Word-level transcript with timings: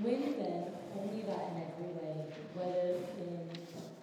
When 0.00 0.38
then, 0.38 0.70
only 0.94 1.22
that 1.26 1.50
in 1.50 1.66
every 1.66 1.90
way, 1.98 2.30
whether 2.54 3.02
in 3.18 3.50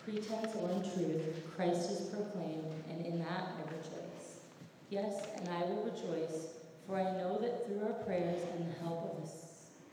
pretense 0.04 0.52
or 0.60 0.68
in 0.76 0.84
truth, 0.84 1.24
Christ 1.56 1.90
is 1.90 2.12
proclaimed, 2.12 2.68
and 2.92 3.06
in 3.06 3.20
that 3.20 3.56
I 3.56 3.64
rejoice. 3.72 4.44
Yes, 4.92 5.24
and 5.40 5.48
I 5.48 5.64
will 5.64 5.88
rejoice, 5.88 6.52
for 6.86 7.00
I 7.00 7.16
know 7.16 7.40
that 7.40 7.64
through 7.66 7.88
our 7.88 7.96
prayers 8.04 8.44
and 8.44 8.68
the 8.68 8.80
help 8.84 9.16
of 9.16 9.24
the 9.24 9.32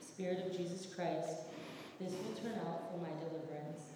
Spirit 0.05 0.43
of 0.45 0.51
Jesus 0.51 0.93
Christ, 0.93 1.47
this 2.03 2.11
will 2.19 2.35
turn 2.35 2.59
out 2.67 2.91
for 2.91 2.99
my 2.99 3.15
deliverance, 3.23 3.95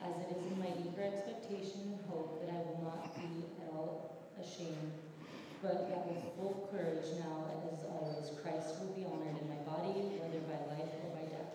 as 0.00 0.24
it 0.24 0.32
is 0.32 0.48
in 0.48 0.56
my 0.56 0.72
eager 0.80 1.04
expectation 1.04 1.92
and 1.92 2.00
hope 2.08 2.40
that 2.40 2.48
I 2.48 2.64
will 2.64 2.80
not 2.80 3.12
be 3.12 3.44
at 3.60 3.68
all 3.76 4.24
ashamed, 4.40 4.96
but 5.60 5.84
that 5.92 6.08
with 6.08 6.32
full 6.32 6.72
courage 6.72 7.12
now, 7.20 7.44
as 7.68 7.84
always, 7.84 8.32
Christ 8.40 8.80
will 8.80 8.96
be 8.96 9.04
honored 9.04 9.36
in 9.36 9.46
my 9.52 9.60
body, 9.68 10.16
whether 10.16 10.40
by 10.48 10.58
life 10.74 10.90
or 11.04 11.14
by 11.14 11.28
death. 11.28 11.54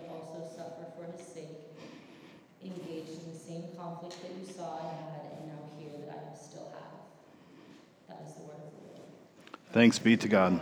also 0.11 0.47
suffer 0.55 0.85
for 0.97 1.11
his 1.11 1.25
sake, 1.25 1.57
engaged 2.63 3.23
in 3.23 3.33
the 3.33 3.39
same 3.39 3.63
conflict 3.77 4.21
that 4.21 4.31
you 4.39 4.45
saw 4.45 4.77
I 4.77 4.93
had, 4.93 5.37
and 5.37 5.47
now 5.47 5.61
hear 5.79 5.91
that 6.05 6.31
I 6.31 6.37
still 6.37 6.71
have. 6.73 7.01
That 8.09 8.27
is 8.27 8.35
the 8.35 8.41
word 8.41 8.55
of 8.55 8.71
the 8.71 8.87
Lord. 8.93 9.09
Thanks 9.71 9.99
be 9.99 10.17
to 10.17 10.27
God. 10.27 10.61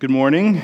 Good 0.00 0.10
morning. 0.10 0.60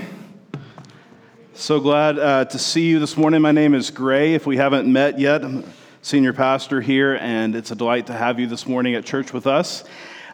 So 1.54 1.80
glad 1.80 2.18
uh, 2.18 2.44
to 2.46 2.58
see 2.58 2.88
you 2.88 2.98
this 2.98 3.16
morning. 3.16 3.40
My 3.40 3.52
name 3.52 3.74
is 3.74 3.90
Gray. 3.90 4.34
If 4.34 4.46
we 4.46 4.56
haven't 4.56 4.90
met 4.92 5.18
yet, 5.18 5.44
I'm 5.44 5.64
senior 6.10 6.32
pastor 6.32 6.80
here, 6.80 7.14
and 7.20 7.54
it's 7.54 7.70
a 7.70 7.76
delight 7.76 8.08
to 8.08 8.12
have 8.12 8.40
you 8.40 8.48
this 8.48 8.66
morning 8.66 8.96
at 8.96 9.04
church 9.04 9.32
with 9.32 9.46
us. 9.46 9.84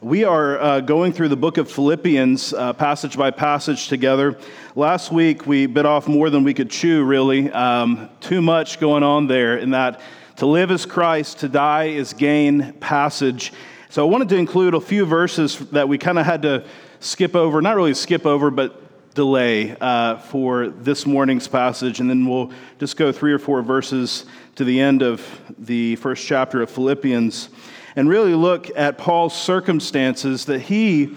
We 0.01 0.25
are 0.25 0.59
uh, 0.59 0.81
going 0.81 1.13
through 1.13 1.29
the 1.29 1.37
book 1.37 1.59
of 1.59 1.71
Philippians, 1.71 2.55
uh, 2.55 2.73
passage 2.73 3.19
by 3.19 3.31
passage 3.31 3.89
together. 3.89 4.39
Last 4.75 5.13
week, 5.13 5.47
we 5.47 5.67
bit 5.67 5.85
off 5.85 6.09
more 6.09 6.31
than 6.31 6.45
we 6.45 6.55
could 6.55 6.71
chew, 6.71 7.05
really. 7.05 7.53
Um, 7.53 8.09
too 8.23 8.41
much 8.41 8.81
going 8.81 9.03
on 9.03 9.27
there 9.27 9.59
in 9.59 9.73
that 9.73 10.01
to 10.37 10.47
live 10.47 10.71
is 10.71 10.87
Christ, 10.87 11.41
to 11.41 11.49
die 11.51 11.89
is 11.89 12.15
gain 12.15 12.73
passage. 12.81 13.53
So 13.91 14.03
I 14.03 14.09
wanted 14.11 14.31
to 14.31 14.37
include 14.37 14.73
a 14.73 14.81
few 14.81 15.05
verses 15.05 15.59
that 15.73 15.91
we 15.91 15.99
kind 15.99 16.19
of 16.19 16.25
had 16.25 16.41
to 16.41 16.65
skip 17.01 17.37
over, 17.37 17.61
not 17.61 17.77
really 17.77 17.93
skip 17.93 18.25
over, 18.25 18.51
but 18.51 18.81
delay 19.17 19.75
uh, 19.81 20.19
for 20.19 20.69
this 20.69 21.07
morning's 21.07 21.49
passage, 21.49 21.99
and 21.99 22.09
then 22.09 22.25
we'll 22.27 22.53
just 22.79 22.97
go 22.97 23.11
three 23.11 23.33
or 23.33 23.41
four 23.41 23.63
verses 23.63 24.27
to 24.55 24.63
the 24.63 24.79
end 24.79 25.03
of 25.03 25.27
the 25.59 25.97
first 25.97 26.25
chapter 26.25 26.63
of 26.63 26.71
Philippians 26.71 27.49
and 27.97 28.09
really 28.09 28.35
look 28.35 28.71
at 28.77 28.99
Paul's 28.99 29.35
circumstances 29.35 30.45
that 30.45 30.61
he 30.61 31.17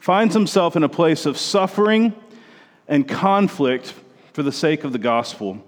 finds 0.00 0.34
himself 0.34 0.74
in 0.74 0.82
a 0.82 0.88
place 0.88 1.26
of 1.26 1.36
suffering 1.36 2.14
and 2.88 3.06
conflict 3.06 3.94
for 4.32 4.42
the 4.42 4.52
sake 4.52 4.82
of 4.82 4.92
the 4.92 4.98
gospel. 4.98 5.62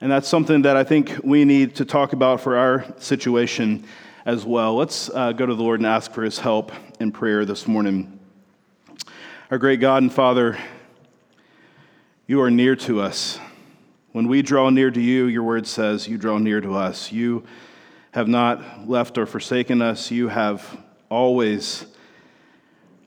And 0.00 0.10
that's 0.10 0.28
something 0.28 0.62
that 0.62 0.76
I 0.76 0.82
think 0.82 1.20
we 1.22 1.44
need 1.44 1.76
to 1.76 1.84
talk 1.84 2.12
about 2.12 2.40
for 2.40 2.56
our 2.56 2.84
situation 2.98 3.86
as 4.26 4.44
well. 4.44 4.74
Let's 4.74 5.08
uh, 5.10 5.32
go 5.32 5.46
to 5.46 5.54
the 5.54 5.62
Lord 5.62 5.78
and 5.78 5.86
ask 5.86 6.12
for 6.12 6.22
his 6.22 6.40
help 6.40 6.72
in 6.98 7.12
prayer 7.12 7.44
this 7.44 7.68
morning. 7.68 8.18
Our 9.52 9.58
great 9.58 9.80
God 9.80 10.02
and 10.02 10.12
Father, 10.12 10.58
you 12.32 12.40
are 12.40 12.50
near 12.50 12.74
to 12.74 12.98
us. 12.98 13.38
When 14.12 14.26
we 14.26 14.40
draw 14.40 14.70
near 14.70 14.90
to 14.90 15.00
you, 15.02 15.26
your 15.26 15.42
word 15.42 15.66
says, 15.66 16.08
you 16.08 16.16
draw 16.16 16.38
near 16.38 16.62
to 16.62 16.74
us. 16.74 17.12
You 17.12 17.44
have 18.12 18.26
not 18.26 18.88
left 18.88 19.18
or 19.18 19.26
forsaken 19.26 19.82
us. 19.82 20.10
You 20.10 20.28
have 20.28 20.82
always 21.10 21.84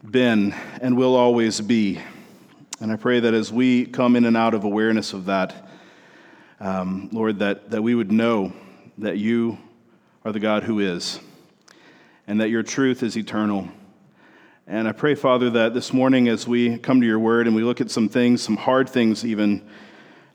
been 0.08 0.54
and 0.80 0.96
will 0.96 1.16
always 1.16 1.60
be. 1.60 2.00
And 2.80 2.92
I 2.92 2.98
pray 2.98 3.20
that 3.20 3.34
as 3.34 3.52
we 3.52 3.88
come 3.88 4.16
in 4.16 4.26
and 4.26 4.38
out 4.38 4.54
of 4.54 4.64
awareness 4.64 5.12
of 5.12 5.26
that, 5.26 5.72
um, 6.60 7.10
Lord, 7.12 7.40
that, 7.40 7.72
that 7.72 7.82
we 7.82 7.96
would 7.96 8.12
know 8.12 8.54
that 9.00 9.18
you 9.18 9.58
are 10.24 10.34
the 10.34 10.40
God 10.40 10.62
who 10.62 10.78
is, 10.78 11.20
and 12.28 12.42
that 12.42 12.52
your 12.52 12.62
truth 12.62 13.02
is 13.02 13.18
eternal. 13.18 13.70
And 14.68 14.88
I 14.88 14.94
pray, 14.94 15.14
Father, 15.14 15.52
that 15.52 15.76
this 15.76 15.94
morning 15.94 16.28
as 16.28 16.48
we 16.48 16.80
come 16.80 17.00
to 17.00 17.06
your 17.06 17.20
word 17.20 17.46
and 17.46 17.56
we 17.56 17.62
look 17.62 17.82
at 17.82 17.92
some 17.92 18.10
things, 18.10 18.42
some 18.42 18.58
hard 18.58 18.90
things 18.90 19.24
even, 19.24 19.64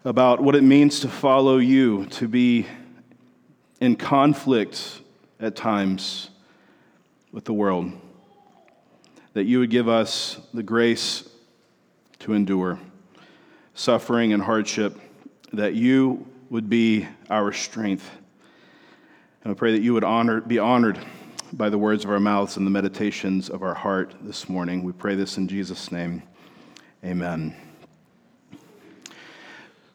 about 0.05 0.41
what 0.41 0.55
it 0.55 0.63
means 0.63 1.01
to 1.01 1.09
follow 1.09 1.57
you, 1.57 2.07
to 2.07 2.29
be 2.29 2.69
in 3.81 3.97
conflict 3.97 5.01
at 5.41 5.57
times 5.57 6.31
with 7.33 7.45
the 7.45 7.53
world, 7.53 7.91
that 9.33 9.47
you 9.47 9.59
would 9.59 9.71
give 9.71 9.89
us 9.89 10.39
the 10.55 10.63
grace 10.63 11.29
to 12.21 12.33
endure 12.33 12.79
suffering 13.75 14.33
and 14.33 14.45
hardship, 14.45 14.97
that 15.53 15.75
you 15.75 16.25
would 16.51 16.71
be 16.71 17.05
our 17.31 17.53
strength. 17.53 18.09
And 19.43 19.51
I 19.51 19.55
pray 19.55 19.73
that 19.73 19.83
you 19.83 19.93
would 19.95 20.05
honor, 20.05 20.41
be 20.41 20.61
honored 20.61 21.01
by 21.53 21.69
the 21.69 21.79
words 21.79 22.05
of 22.05 22.11
our 22.11 22.21
mouths 22.21 22.57
and 22.57 22.67
the 22.67 22.71
meditations 22.71 23.51
of 23.51 23.63
our 23.63 23.75
heart 23.75 24.15
this 24.21 24.49
morning. 24.49 24.83
We 24.83 24.93
pray 24.93 25.15
this 25.15 25.37
in 25.37 25.49
Jesus' 25.49 25.91
name. 25.91 26.23
Amen. 27.05 27.57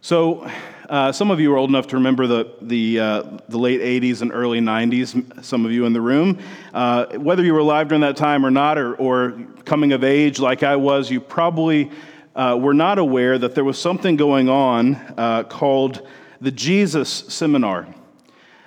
So, 0.02 0.50
uh, 0.90 1.12
some 1.12 1.32
of 1.32 1.40
you 1.40 1.52
are 1.54 1.58
old 1.58 1.70
enough 1.70 1.88
to 1.88 1.96
remember 1.96 2.28
the, 2.28 2.54
the, 2.62 3.00
uh, 3.00 3.24
the 3.50 3.58
late 3.58 3.82
80s 3.82 4.22
and 4.22 4.32
early 4.32 4.60
90s, 4.60 5.44
some 5.44 5.66
of 5.66 5.72
you 5.72 5.86
in 5.86 5.94
the 5.94 6.02
room. 6.02 6.40
Uh, 6.74 7.06
whether 7.18 7.44
you 7.44 7.54
were 7.54 7.60
alive 7.60 7.88
during 7.88 8.02
that 8.02 8.18
time 8.18 8.46
or 8.46 8.52
not, 8.52 8.78
or, 8.78 8.96
or 8.96 9.40
coming 9.64 9.94
of 9.94 10.04
age 10.04 10.40
like 10.40 10.62
I 10.62 10.76
was, 10.76 11.10
you 11.10 11.20
probably 11.20 11.90
uh, 12.36 12.58
were 12.60 12.74
not 12.74 13.00
aware 13.00 13.38
that 13.38 13.56
there 13.56 13.64
was 13.64 13.80
something 13.80 14.16
going 14.16 14.50
on 14.50 14.96
uh, 15.18 15.44
called 15.44 16.08
the 16.42 16.52
Jesus 16.52 17.10
Seminar. 17.10 17.88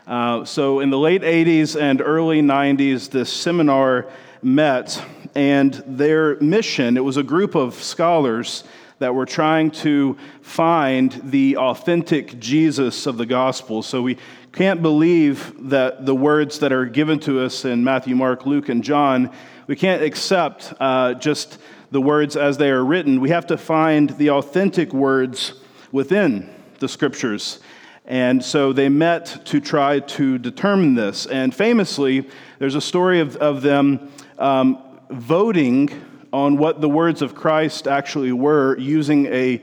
Uh, 0.08 0.42
so, 0.42 0.80
in 0.80 0.88
the 0.88 0.98
late 0.98 1.20
80s 1.20 1.78
and 1.78 2.00
early 2.00 2.41
90s, 2.41 3.10
this 3.10 3.30
seminar 3.30 4.06
met, 4.41 5.04
and 5.34 5.74
their 5.86 6.41
mission, 6.41 6.96
it 6.96 7.04
was 7.04 7.19
a 7.19 7.22
group 7.22 7.54
of 7.54 7.74
scholars 7.74 8.64
that 9.00 9.14
we're 9.14 9.26
trying 9.26 9.70
to 9.70 10.16
find 10.41 11.20
the 11.24 11.58
authentic 11.58 12.38
Jesus 12.41 13.04
of 13.04 13.19
the 13.19 13.26
gospel. 13.26 13.82
So 13.82 14.00
we 14.00 14.16
can't 14.50 14.80
believe 14.80 15.52
that 15.69 16.06
the 16.06 16.14
words 16.14 16.60
that 16.60 16.72
are 16.72 16.86
given 16.86 17.20
to 17.20 17.44
us 17.44 17.66
in 17.66 17.84
Matthew, 17.84 18.16
Mark, 18.16 18.46
Luke, 18.46 18.70
and 18.70 18.82
John, 18.82 19.30
we 19.66 19.76
can't 19.76 20.02
accept 20.02 20.72
uh, 20.80 21.14
just 21.14 21.58
the 21.90 22.00
words 22.00 22.34
as 22.34 22.56
they 22.56 22.70
are 22.70 22.82
written. 22.82 23.20
We 23.20 23.28
have 23.28 23.46
to 23.48 23.58
find 23.58 24.08
the 24.16 24.30
authentic 24.30 24.94
words 24.94 25.52
within 25.92 26.48
the 26.78 26.88
scriptures. 26.88 27.60
And 28.08 28.42
so 28.42 28.72
they 28.72 28.88
met 28.88 29.42
to 29.44 29.60
try 29.60 30.00
to 30.00 30.38
determine 30.38 30.94
this. 30.94 31.26
And 31.26 31.55
famously, 31.55 32.26
there's 32.58 32.75
a 32.75 32.81
story 32.81 33.20
of, 33.20 33.37
of 33.37 33.60
them 33.62 34.10
um, 34.38 34.82
voting 35.10 35.90
on 36.32 36.56
what 36.56 36.81
the 36.81 36.88
words 36.88 37.20
of 37.20 37.34
Christ 37.34 37.87
actually 37.87 38.32
were 38.32 38.78
using 38.78 39.26
a 39.26 39.62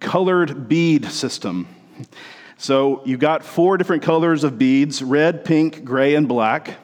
colored 0.00 0.68
bead 0.68 1.06
system. 1.06 1.66
So 2.58 3.02
you 3.04 3.16
got 3.16 3.42
four 3.42 3.78
different 3.78 4.02
colors 4.02 4.44
of 4.44 4.58
beads 4.58 5.02
red, 5.02 5.44
pink, 5.44 5.82
gray, 5.84 6.14
and 6.14 6.28
black. 6.28 6.76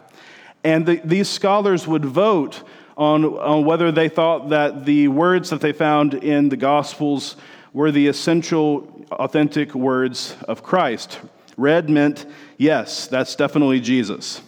And 0.64 0.86
the, 0.86 1.00
these 1.04 1.28
scholars 1.28 1.86
would 1.86 2.04
vote 2.04 2.62
on, 2.96 3.24
on 3.24 3.64
whether 3.64 3.92
they 3.92 4.08
thought 4.08 4.48
that 4.48 4.84
the 4.84 5.08
words 5.08 5.50
that 5.50 5.60
they 5.60 5.72
found 5.72 6.14
in 6.14 6.48
the 6.48 6.56
Gospels 6.56 7.36
were 7.72 7.92
the 7.92 8.08
essential, 8.08 8.97
authentic 9.10 9.74
words 9.74 10.36
of 10.46 10.62
Christ. 10.62 11.20
Red 11.56 11.90
meant, 11.90 12.26
yes, 12.56 13.06
that's 13.08 13.34
definitely 13.34 13.80
Jesus. 13.80 14.40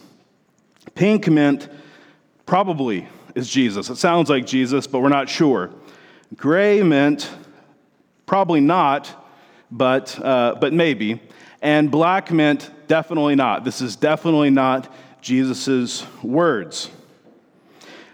Pink 0.95 1.27
meant, 1.27 1.69
probably 2.45 3.07
is 3.35 3.49
Jesus. 3.49 3.89
It 3.89 3.97
sounds 3.97 4.29
like 4.29 4.45
Jesus, 4.45 4.87
but 4.87 5.01
we're 5.01 5.09
not 5.09 5.29
sure. 5.29 5.71
Gray 6.35 6.81
meant 6.83 7.29
probably 8.25 8.61
not, 8.61 9.13
but, 9.69 10.17
uh, 10.23 10.55
but 10.59 10.73
maybe. 10.73 11.21
And 11.61 11.91
black 11.91 12.31
meant 12.31 12.69
definitely 12.87 13.35
not. 13.35 13.65
This 13.65 13.81
is 13.81 13.95
definitely 13.95 14.49
not 14.49 14.93
Jesus' 15.21 16.05
words. 16.23 16.89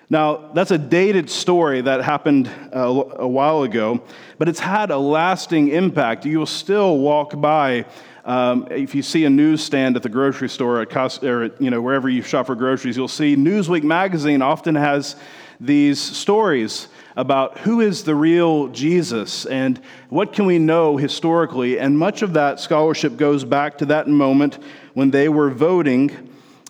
Now, 0.09 0.51
that's 0.53 0.71
a 0.71 0.77
dated 0.77 1.29
story 1.29 1.81
that 1.81 2.01
happened 2.01 2.49
a, 2.71 2.79
a 2.79 3.27
while 3.27 3.63
ago, 3.63 4.01
but 4.37 4.47
it's 4.47 4.59
had 4.59 4.89
a 4.89 4.97
lasting 4.97 5.67
impact. 5.67 6.25
You 6.25 6.39
will 6.39 6.45
still 6.45 6.97
walk 6.99 7.39
by 7.39 7.85
um, 8.23 8.67
if 8.71 8.93
you 8.93 9.03
see 9.03 9.25
a 9.25 9.29
newsstand 9.29 9.95
at 9.95 10.03
the 10.03 10.09
grocery 10.09 10.49
store, 10.49 10.81
at 10.81 11.23
or 11.23 11.45
you 11.59 11.69
know 11.69 11.81
wherever 11.81 12.09
you 12.09 12.21
shop 12.21 12.47
for 12.47 12.55
groceries, 12.55 12.97
you'll 12.97 13.07
see 13.07 13.37
Newsweek 13.37 13.83
magazine 13.83 14.41
often 14.41 14.75
has 14.75 15.15
these 15.61 15.99
stories 15.99 16.89
about 17.15 17.57
who 17.59 17.81
is 17.81 18.03
the 18.03 18.13
real 18.13 18.67
Jesus 18.67 19.45
and 19.45 19.81
what 20.09 20.33
can 20.33 20.45
we 20.45 20.59
know 20.59 20.97
historically. 20.97 21.79
And 21.79 21.97
much 21.97 22.21
of 22.21 22.33
that 22.33 22.59
scholarship 22.59 23.17
goes 23.17 23.43
back 23.43 23.77
to 23.79 23.85
that 23.87 24.07
moment 24.07 24.59
when 24.93 25.11
they 25.11 25.29
were 25.29 25.49
voting 25.49 26.26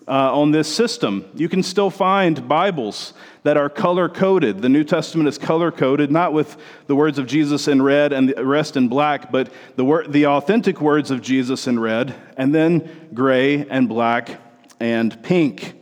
uh, 0.08 0.34
on 0.34 0.50
this 0.50 0.74
system. 0.74 1.28
You 1.34 1.48
can 1.48 1.62
still 1.62 1.90
find 1.90 2.48
Bibles 2.48 3.12
that 3.42 3.56
are 3.58 3.68
color 3.68 4.08
coded. 4.08 4.62
The 4.62 4.68
New 4.68 4.84
Testament 4.84 5.28
is 5.28 5.36
color 5.36 5.70
coded, 5.70 6.10
not 6.10 6.32
with 6.32 6.56
the 6.86 6.96
words 6.96 7.18
of 7.18 7.26
Jesus 7.26 7.68
in 7.68 7.82
red 7.82 8.12
and 8.12 8.30
the 8.30 8.44
rest 8.44 8.76
in 8.76 8.88
black, 8.88 9.30
but 9.30 9.52
the, 9.76 9.84
wor- 9.84 10.06
the 10.06 10.26
authentic 10.26 10.80
words 10.80 11.10
of 11.10 11.20
Jesus 11.20 11.66
in 11.66 11.78
red, 11.78 12.14
and 12.36 12.54
then 12.54 13.10
gray 13.12 13.68
and 13.68 13.88
black 13.88 14.40
and 14.80 15.22
pink. 15.22 15.74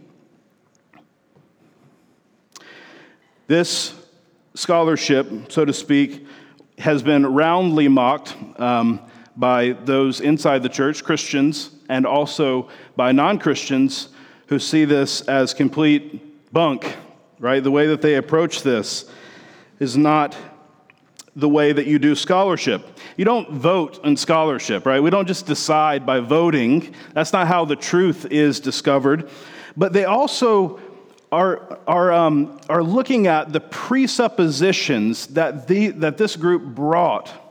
This 3.46 3.94
scholarship, 4.54 5.52
so 5.52 5.64
to 5.64 5.72
speak, 5.72 6.26
has 6.78 7.02
been 7.02 7.24
roundly 7.24 7.86
mocked 7.86 8.34
um, 8.58 9.00
by 9.36 9.72
those 9.84 10.20
inside 10.20 10.64
the 10.64 10.68
church, 10.68 11.04
Christians, 11.04 11.70
and 11.88 12.06
also 12.06 12.68
by 12.96 13.12
non 13.12 13.38
Christians 13.38 14.08
who 14.48 14.58
see 14.58 14.84
this 14.84 15.22
as 15.22 15.54
complete 15.54 16.52
bunk 16.52 16.96
right? 17.38 17.62
The 17.62 17.70
way 17.70 17.86
that 17.86 18.02
they 18.02 18.16
approach 18.16 18.62
this 18.62 19.04
is 19.78 19.96
not 19.96 20.36
the 21.34 21.48
way 21.48 21.72
that 21.72 21.86
you 21.86 21.98
do 21.98 22.14
scholarship. 22.14 22.98
You 23.16 23.26
don't 23.26 23.50
vote 23.50 24.02
in 24.04 24.16
scholarship, 24.16 24.86
right? 24.86 25.02
We 25.02 25.10
don't 25.10 25.28
just 25.28 25.46
decide 25.46 26.06
by 26.06 26.20
voting. 26.20 26.94
That's 27.12 27.32
not 27.32 27.46
how 27.46 27.66
the 27.66 27.76
truth 27.76 28.26
is 28.30 28.58
discovered. 28.58 29.28
But 29.76 29.92
they 29.92 30.06
also 30.06 30.80
are, 31.30 31.78
are, 31.86 32.12
um, 32.12 32.58
are 32.70 32.82
looking 32.82 33.26
at 33.26 33.52
the 33.52 33.60
presuppositions 33.60 35.26
that, 35.28 35.68
the, 35.68 35.88
that 35.88 36.16
this 36.16 36.36
group 36.36 36.62
brought 36.74 37.45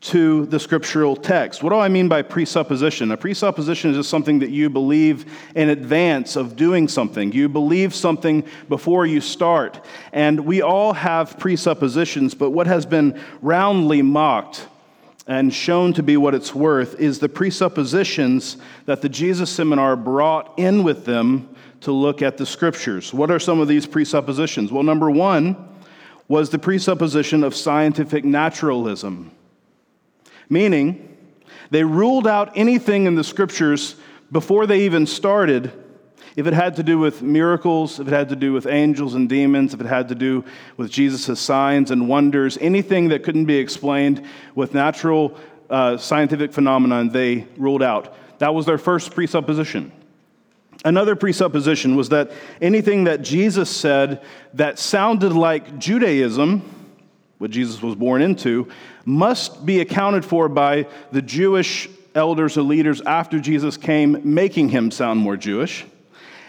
to 0.00 0.46
the 0.46 0.58
scriptural 0.58 1.14
text. 1.14 1.62
What 1.62 1.70
do 1.70 1.76
I 1.76 1.88
mean 1.88 2.08
by 2.08 2.22
presupposition? 2.22 3.10
A 3.10 3.16
presupposition 3.16 3.90
is 3.90 3.98
just 3.98 4.08
something 4.08 4.38
that 4.38 4.50
you 4.50 4.70
believe 4.70 5.30
in 5.54 5.68
advance 5.68 6.36
of 6.36 6.56
doing 6.56 6.88
something. 6.88 7.32
You 7.32 7.50
believe 7.50 7.94
something 7.94 8.44
before 8.68 9.04
you 9.04 9.20
start. 9.20 9.84
And 10.12 10.40
we 10.46 10.62
all 10.62 10.94
have 10.94 11.38
presuppositions, 11.38 12.34
but 12.34 12.50
what 12.50 12.66
has 12.66 12.86
been 12.86 13.20
roundly 13.42 14.00
mocked 14.00 14.66
and 15.26 15.52
shown 15.52 15.92
to 15.92 16.02
be 16.02 16.16
what 16.16 16.34
it's 16.34 16.54
worth 16.54 16.98
is 16.98 17.18
the 17.18 17.28
presuppositions 17.28 18.56
that 18.86 19.02
the 19.02 19.08
Jesus 19.08 19.50
Seminar 19.50 19.96
brought 19.96 20.58
in 20.58 20.82
with 20.82 21.04
them 21.04 21.54
to 21.82 21.92
look 21.92 22.22
at 22.22 22.38
the 22.38 22.46
scriptures. 22.46 23.12
What 23.12 23.30
are 23.30 23.38
some 23.38 23.60
of 23.60 23.68
these 23.68 23.86
presuppositions? 23.86 24.72
Well, 24.72 24.82
number 24.82 25.10
one 25.10 25.56
was 26.26 26.48
the 26.48 26.58
presupposition 26.58 27.44
of 27.44 27.54
scientific 27.54 28.24
naturalism 28.24 29.32
meaning 30.50 31.16
they 31.70 31.84
ruled 31.84 32.26
out 32.26 32.52
anything 32.56 33.06
in 33.06 33.14
the 33.14 33.24
scriptures 33.24 33.96
before 34.30 34.66
they 34.66 34.82
even 34.82 35.06
started 35.06 35.72
if 36.36 36.46
it 36.46 36.52
had 36.52 36.76
to 36.76 36.82
do 36.82 36.98
with 36.98 37.22
miracles, 37.22 37.98
if 37.98 38.06
it 38.06 38.12
had 38.12 38.28
to 38.28 38.36
do 38.36 38.52
with 38.52 38.66
angels 38.66 39.14
and 39.14 39.28
demons, 39.28 39.74
if 39.74 39.80
it 39.80 39.86
had 39.86 40.08
to 40.08 40.14
do 40.14 40.44
with 40.76 40.90
Jesus' 40.90 41.40
signs 41.40 41.90
and 41.90 42.08
wonders, 42.08 42.56
anything 42.60 43.08
that 43.08 43.24
couldn't 43.24 43.46
be 43.46 43.56
explained 43.56 44.24
with 44.54 44.72
natural 44.72 45.36
uh, 45.68 45.96
scientific 45.96 46.52
phenomenon, 46.52 47.08
they 47.08 47.46
ruled 47.56 47.82
out. 47.82 48.14
That 48.38 48.54
was 48.54 48.64
their 48.64 48.78
first 48.78 49.14
presupposition. 49.14 49.92
Another 50.84 51.14
presupposition 51.14 51.94
was 51.94 52.08
that 52.08 52.30
anything 52.62 53.04
that 53.04 53.22
Jesus 53.22 53.68
said 53.68 54.22
that 54.54 54.78
sounded 54.78 55.32
like 55.32 55.78
Judaism, 55.78 56.79
what 57.40 57.50
Jesus 57.50 57.80
was 57.80 57.94
born 57.94 58.20
into, 58.20 58.68
must 59.06 59.64
be 59.64 59.80
accounted 59.80 60.26
for 60.26 60.46
by 60.46 60.86
the 61.10 61.22
Jewish 61.22 61.88
elders 62.14 62.58
or 62.58 62.62
leaders 62.62 63.00
after 63.00 63.40
Jesus 63.40 63.78
came, 63.78 64.20
making 64.34 64.68
him 64.68 64.90
sound 64.90 65.20
more 65.20 65.38
Jewish. 65.38 65.86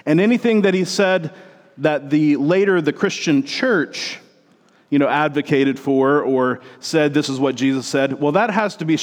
And 0.06 0.20
anything 0.20 0.64
that 0.64 0.74
he 0.74 0.84
said 0.84 1.34
that 1.78 2.10
the 2.10 2.36
later 2.36 2.82
the 2.82 2.92
Christian 2.92 3.44
church 3.44 4.20
you 4.90 5.00
know, 5.00 5.08
advocated 5.08 5.80
for 5.80 6.24
or 6.24 6.60
said 6.82 7.14
this 7.14 7.30
is 7.30 7.40
what 7.40 7.56
Jesus 7.56 7.88
said, 7.88 8.20
well, 8.20 8.34
that 8.34 8.52
has 8.52 8.76
to 8.76 8.86
be 8.86 9.00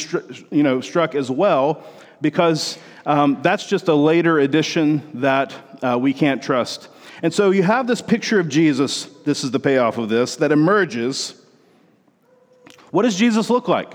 you 0.51 0.63
know, 0.63 0.83
struck 0.83 1.15
as 1.15 1.31
well 1.31 1.83
because 2.21 2.77
um, 3.07 3.39
that's 3.41 3.67
just 3.67 3.89
a 3.89 3.95
later 3.95 4.41
addition 4.41 5.23
that 5.23 5.55
uh, 5.83 5.99
we 5.99 6.13
can't 6.13 6.43
trust. 6.43 6.89
And 7.23 7.33
so 7.33 7.51
you 7.51 7.63
have 7.63 7.87
this 7.87 8.03
picture 8.03 8.39
of 8.39 8.51
Jesus, 8.51 9.07
this 9.25 9.43
is 9.43 9.51
the 9.53 9.59
payoff 9.59 9.97
of 9.97 10.11
this, 10.11 10.37
that 10.37 10.53
emerges 10.53 11.41
what 12.91 13.03
does 13.03 13.17
Jesus 13.17 13.51
look 13.51 13.69
like? 13.69 13.95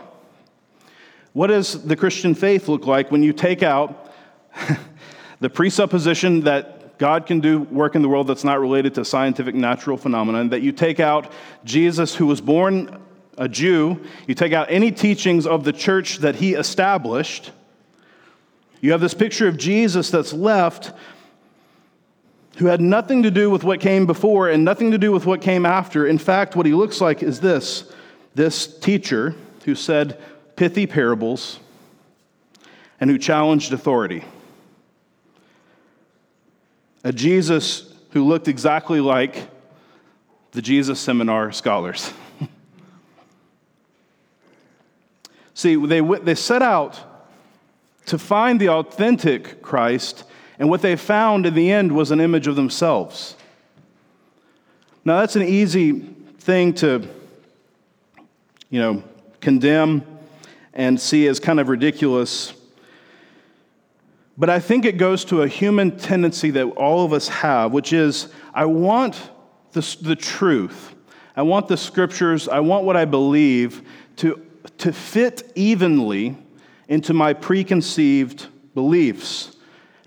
What 1.34 1.48
does 1.48 1.84
the 1.84 1.96
Christian 1.96 2.36
faith 2.36 2.68
look 2.68 2.86
like 2.86 3.12
when 3.12 3.24
you 3.24 3.34
take 3.34 3.64
out 3.64 4.12
the 5.40 5.50
presupposition 5.50 6.42
that 6.42 6.98
God 7.00 7.26
can 7.26 7.40
do 7.40 7.62
work 7.62 7.96
in 7.96 8.02
the 8.02 8.08
world 8.08 8.28
that's 8.28 8.44
not 8.44 8.60
related 8.60 8.94
to 8.96 9.06
scientific 9.06 9.56
natural 9.56 9.98
phenomena, 9.98 10.40
and 10.40 10.52
that 10.52 10.62
you 10.62 10.72
take 10.72 11.00
out 11.00 11.32
Jesus, 11.66 12.16
who 12.16 12.28
was 12.28 12.40
born 12.40 13.00
a 13.38 13.50
Jew, 13.50 14.00
you 14.28 14.36
take 14.36 14.54
out 14.54 14.68
any 14.70 14.92
teachings 14.92 15.48
of 15.48 15.64
the 15.64 15.74
church 15.74 16.20
that 16.20 16.36
he 16.36 16.54
established. 16.54 17.52
You 18.80 18.92
have 18.92 19.02
this 19.02 19.14
picture 19.14 19.48
of 19.48 19.58
Jesus 19.58 20.12
that's 20.12 20.34
left 20.34 20.94
who 22.58 22.68
had 22.68 22.80
nothing 22.80 23.24
to 23.24 23.32
do 23.32 23.50
with 23.50 23.64
what 23.64 23.80
came 23.80 24.06
before 24.06 24.50
and 24.50 24.64
nothing 24.64 24.92
to 24.92 25.00
do 25.00 25.12
with 25.12 25.26
what 25.26 25.42
came 25.42 25.66
after. 25.66 26.06
In 26.06 26.20
fact, 26.20 26.56
what 26.56 26.68
he 26.68 26.74
looks 26.74 27.02
like 27.02 27.24
is 27.24 27.40
this 27.40 27.92
this 28.36 28.68
teacher 28.80 29.36
who 29.66 29.76
said 29.76 30.20
pithy 30.56 30.88
parables 30.88 31.60
and 33.00 33.10
who 33.10 33.18
challenged 33.18 33.74
authority. 33.74 34.24
A 37.04 37.12
Jesus 37.12 37.94
who 38.12 38.24
looked 38.24 38.48
exactly 38.48 39.02
like 39.02 39.50
the 40.52 40.62
Jesus 40.62 41.00
Seminar 41.00 41.52
scholars. 41.52 42.14
See, 45.54 45.76
they, 45.76 46.00
they 46.00 46.36
set 46.36 46.62
out 46.62 47.00
to 48.06 48.18
find 48.18 48.60
the 48.60 48.70
authentic 48.70 49.62
Christ, 49.62 50.24
and 50.60 50.70
what 50.70 50.82
they 50.82 50.96
found 50.96 51.46
in 51.46 51.54
the 51.54 51.72
end 51.72 51.92
was 51.92 52.12
an 52.12 52.20
image 52.20 52.48
of 52.48 52.56
themselves. 52.56 53.36
Now, 55.06 55.20
that's 55.20 55.36
an 55.36 55.44
easy 55.44 56.00
thing 56.40 56.74
to 56.76 57.08
you 58.74 58.80
know, 58.80 59.04
condemn 59.40 60.04
and 60.74 61.00
see 61.00 61.28
as 61.28 61.40
kind 61.40 61.60
of 61.60 61.70
ridiculous. 61.70 62.56
But 64.36 64.50
I 64.50 64.60
think 64.60 64.84
it 64.86 64.98
goes 64.98 65.24
to 65.26 65.44
a 65.44 65.48
human 65.48 65.96
tendency 65.96 66.50
that 66.50 66.66
all 66.70 67.06
of 67.06 67.14
us 67.14 67.28
have, 67.28 67.72
which 67.72 67.94
is 67.94 68.30
I 68.52 68.66
want 68.66 69.30
the, 69.74 69.98
the 70.02 70.16
truth. 70.16 70.96
I 71.36 71.44
want 71.44 71.68
the 71.68 71.78
scriptures, 71.78 72.48
I 72.48 72.62
want 72.62 72.84
what 72.84 72.98
I 72.98 73.06
believe 73.06 73.84
to, 74.16 74.44
to 74.80 74.92
fit 74.92 75.52
evenly 75.54 76.36
into 76.88 77.14
my 77.14 77.34
preconceived 77.34 78.48
beliefs, 78.74 79.56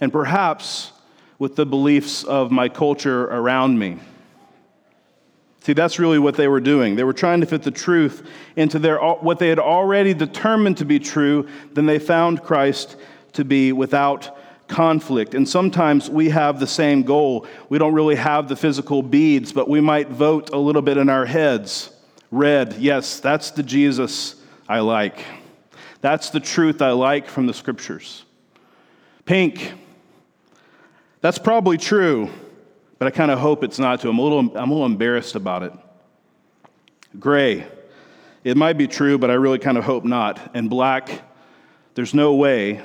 and 0.01 0.11
perhaps 0.11 0.91
with 1.39 1.55
the 1.55 1.67
beliefs 1.67 2.25
of 2.25 2.51
my 2.51 2.69
culture 2.69 3.27
around 3.27 3.79
me. 3.79 4.01
See, 5.67 5.73
that's 5.73 5.99
really 5.99 6.21
what 6.21 6.37
they 6.37 6.47
were 6.47 6.61
doing. 6.61 6.95
They 6.95 7.03
were 7.03 7.13
trying 7.13 7.41
to 7.41 7.47
fit 7.49 7.65
the 7.65 7.73
truth 7.73 8.25
into 8.55 8.79
their, 8.79 9.01
what 9.01 9.41
they 9.41 9.49
had 9.49 9.59
already 9.59 10.15
determined 10.15 10.77
to 10.77 10.85
be 10.85 11.01
true, 11.01 11.49
then 11.73 11.87
they 11.87 11.99
found 11.99 12.45
Christ 12.45 12.95
to 13.33 13.45
be 13.45 13.73
without 13.73 14.39
conflict. 14.69 15.35
And 15.35 15.49
sometimes 15.49 16.09
we 16.09 16.29
have 16.29 16.61
the 16.61 16.69
same 16.69 17.03
goal. 17.03 17.49
We 17.69 17.79
don't 17.79 17.95
really 17.95 18.15
have 18.15 18.47
the 18.47 18.55
physical 18.55 19.03
beads, 19.03 19.53
but 19.53 19.69
we 19.69 19.81
might 19.81 20.09
vote 20.09 20.51
a 20.51 20.57
little 20.57 20.83
bit 20.83 20.99
in 20.99 21.09
our 21.09 21.27
heads. 21.27 21.91
Red, 22.31 22.75
yes, 22.75 23.19
that's 23.19 23.51
the 23.51 23.65
Jesus 23.65 24.37
I 24.69 24.79
like. 24.79 25.25
That's 26.01 26.31
the 26.31 26.39
truth 26.39 26.81
I 26.81 26.93
like 26.93 27.27
from 27.27 27.49
the 27.49 27.55
scriptures. 27.55 28.25
Pink, 29.25 29.73
that's 31.21 31.39
probably 31.39 31.77
true 31.77 32.31
but 32.99 33.09
I 33.09 33.11
kind 33.11 33.31
of 33.31 33.39
hope 33.39 33.63
it's 33.63 33.79
not 33.79 34.01
too. 34.01 34.09
I'm 34.09 34.19
a, 34.19 34.23
little, 34.23 34.39
I'm 34.57 34.71
a 34.71 34.73
little 34.73 34.87
embarrassed 34.87 35.35
about 35.35 35.63
it. 35.63 35.73
Gray, 37.19 37.67
it 38.45 38.57
might 38.57 38.79
be 38.79 38.87
true, 38.87 39.19
but 39.19 39.31
I 39.31 39.35
really 39.35 39.59
kind 39.59 39.77
of 39.77 39.85
hope 39.85 40.05
not. 40.05 40.53
And 40.55 40.71
black, 40.71 41.23
there's 41.95 42.15
no 42.15 42.35
way 42.35 42.83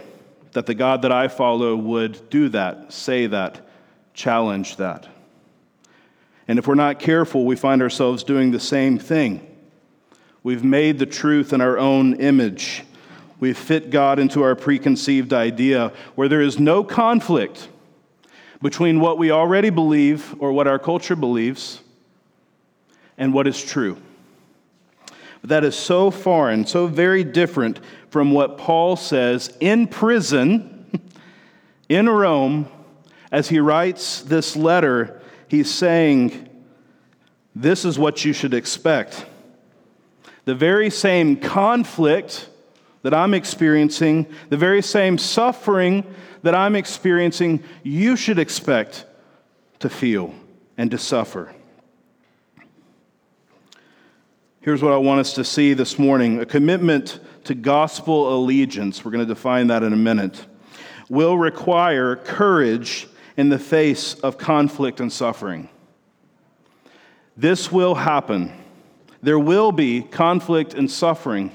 that 0.53 0.65
the 0.65 0.73
God 0.73 1.03
that 1.03 1.11
I 1.11 1.27
follow 1.27 1.75
would 1.75 2.29
do 2.29 2.49
that, 2.49 2.91
say 2.91 3.27
that, 3.27 3.67
challenge 4.13 4.77
that. 4.77 5.07
And 6.47 6.59
if 6.59 6.67
we're 6.67 6.75
not 6.75 6.99
careful, 6.99 7.45
we 7.45 7.55
find 7.55 7.81
ourselves 7.81 8.23
doing 8.23 8.51
the 8.51 8.59
same 8.59 8.97
thing. 8.99 9.47
We've 10.43 10.63
made 10.63 10.99
the 10.99 11.05
truth 11.05 11.53
in 11.53 11.61
our 11.61 11.77
own 11.77 12.15
image. 12.15 12.83
We've 13.39 13.57
fit 13.57 13.89
God 13.89 14.19
into 14.19 14.43
our 14.43 14.55
preconceived 14.55 15.33
idea 15.33 15.93
where 16.15 16.27
there 16.27 16.41
is 16.41 16.59
no 16.59 16.83
conflict 16.83 17.69
between 18.61 18.99
what 18.99 19.17
we 19.17 19.31
already 19.31 19.69
believe 19.69 20.35
or 20.39 20.51
what 20.51 20.67
our 20.67 20.79
culture 20.79 21.15
believes 21.15 21.81
and 23.17 23.33
what 23.33 23.47
is 23.47 23.61
true. 23.61 23.97
That 25.43 25.63
is 25.63 25.75
so 25.75 26.11
foreign, 26.11 26.65
so 26.67 26.85
very 26.85 27.23
different 27.23 27.79
from 28.09 28.31
what 28.31 28.57
Paul 28.57 28.95
says 28.95 29.55
in 29.59 29.87
prison 29.87 30.85
in 31.89 32.07
Rome 32.07 32.67
as 33.31 33.49
he 33.49 33.59
writes 33.59 34.21
this 34.21 34.55
letter. 34.55 35.19
He's 35.47 35.69
saying, 35.69 36.47
This 37.55 37.85
is 37.85 37.97
what 37.97 38.23
you 38.23 38.33
should 38.33 38.53
expect. 38.53 39.25
The 40.45 40.55
very 40.55 40.89
same 40.91 41.37
conflict 41.37 42.49
that 43.03 43.13
I'm 43.13 43.33
experiencing, 43.33 44.27
the 44.49 44.57
very 44.57 44.81
same 44.81 45.17
suffering 45.17 46.03
that 46.43 46.55
I'm 46.55 46.75
experiencing, 46.75 47.63
you 47.83 48.15
should 48.15 48.39
expect 48.39 49.05
to 49.79 49.89
feel 49.89 50.33
and 50.77 50.91
to 50.91 50.97
suffer. 50.97 51.53
Here's 54.61 54.83
what 54.83 54.93
I 54.93 54.97
want 54.97 55.19
us 55.19 55.33
to 55.33 55.43
see 55.43 55.73
this 55.73 55.97
morning 55.97 56.39
a 56.39 56.45
commitment 56.45 57.19
to 57.45 57.55
gospel 57.55 58.35
allegiance. 58.35 59.03
We're 59.03 59.11
going 59.11 59.27
to 59.27 59.33
define 59.33 59.67
that 59.67 59.81
in 59.81 59.93
a 59.93 59.97
minute. 59.97 60.45
Will 61.09 61.37
require 61.37 62.15
courage 62.15 63.07
in 63.37 63.49
the 63.49 63.57
face 63.57 64.13
of 64.15 64.37
conflict 64.37 64.99
and 64.99 65.11
suffering. 65.11 65.67
This 67.35 67.71
will 67.71 67.95
happen. 67.95 68.53
There 69.23 69.39
will 69.39 69.71
be 69.71 70.03
conflict 70.03 70.75
and 70.75 70.89
suffering 70.89 71.51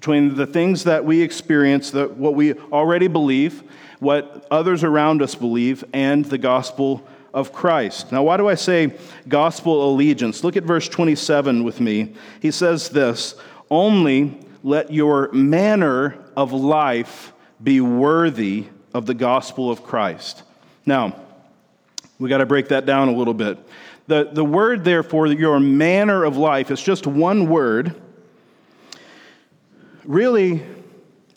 between 0.00 0.34
the 0.34 0.46
things 0.46 0.84
that 0.84 1.04
we 1.04 1.20
experience, 1.20 1.90
that 1.90 2.16
what 2.16 2.34
we 2.34 2.54
already 2.72 3.06
believe, 3.06 3.62
what 3.98 4.46
others 4.50 4.82
around 4.82 5.20
us 5.20 5.34
believe, 5.34 5.84
and 5.92 6.24
the 6.24 6.38
gospel 6.38 7.06
of 7.34 7.52
Christ. 7.52 8.10
Now, 8.10 8.22
why 8.22 8.38
do 8.38 8.48
I 8.48 8.54
say 8.54 8.94
gospel 9.28 9.90
allegiance? 9.90 10.42
Look 10.42 10.56
at 10.56 10.64
verse 10.64 10.88
27 10.88 11.64
with 11.64 11.82
me. 11.82 12.14
He 12.40 12.50
says 12.50 12.88
this 12.88 13.34
Only 13.70 14.38
let 14.62 14.90
your 14.90 15.30
manner 15.32 16.16
of 16.34 16.54
life 16.54 17.34
be 17.62 17.82
worthy 17.82 18.68
of 18.94 19.04
the 19.04 19.12
gospel 19.12 19.70
of 19.70 19.82
Christ. 19.82 20.44
Now, 20.86 21.14
we 22.18 22.30
got 22.30 22.38
to 22.38 22.46
break 22.46 22.68
that 22.68 22.86
down 22.86 23.08
a 23.08 23.12
little 23.12 23.34
bit. 23.34 23.58
The, 24.06 24.30
the 24.32 24.46
word, 24.46 24.82
therefore, 24.82 25.26
your 25.26 25.60
manner 25.60 26.24
of 26.24 26.38
life 26.38 26.70
is 26.70 26.80
just 26.80 27.06
one 27.06 27.50
word. 27.50 27.94
Really, 30.04 30.62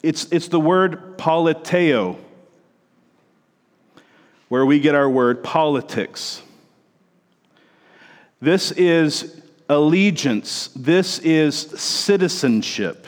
it's, 0.01 0.25
it's 0.32 0.48
the 0.48 0.60
word 0.60 1.17
politeo 1.17 2.17
where 4.48 4.65
we 4.65 4.79
get 4.79 4.96
our 4.96 5.10
word 5.10 5.43
politics. 5.43 6.41
This 8.39 8.72
is 8.72 9.41
allegiance, 9.67 10.70
this 10.75 11.20
is 11.20 11.58
citizenship. 11.58 13.08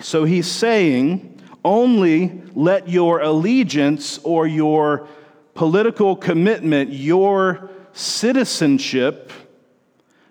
So 0.00 0.24
he's 0.24 0.50
saying, 0.50 1.40
only 1.64 2.42
let 2.54 2.88
your 2.88 3.20
allegiance 3.20 4.18
or 4.18 4.46
your 4.46 5.08
political 5.54 6.14
commitment, 6.14 6.92
your 6.92 7.70
citizenship, 7.92 9.32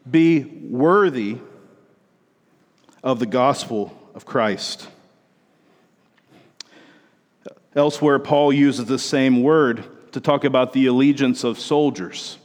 be 0.09 0.43
worthy 0.69 1.37
of 3.03 3.19
the 3.19 3.25
gospel 3.25 3.96
of 4.17 4.25
Christ. 4.25 4.87
Elsewhere, 7.75 8.17
Paul 8.17 8.51
uses 8.51 8.85
the 8.85 8.97
same 8.97 9.43
word 9.43 9.83
to 10.13 10.19
talk 10.19 10.43
about 10.43 10.73
the 10.73 10.87
allegiance 10.87 11.43
of 11.43 11.59
soldiers. 11.59 12.39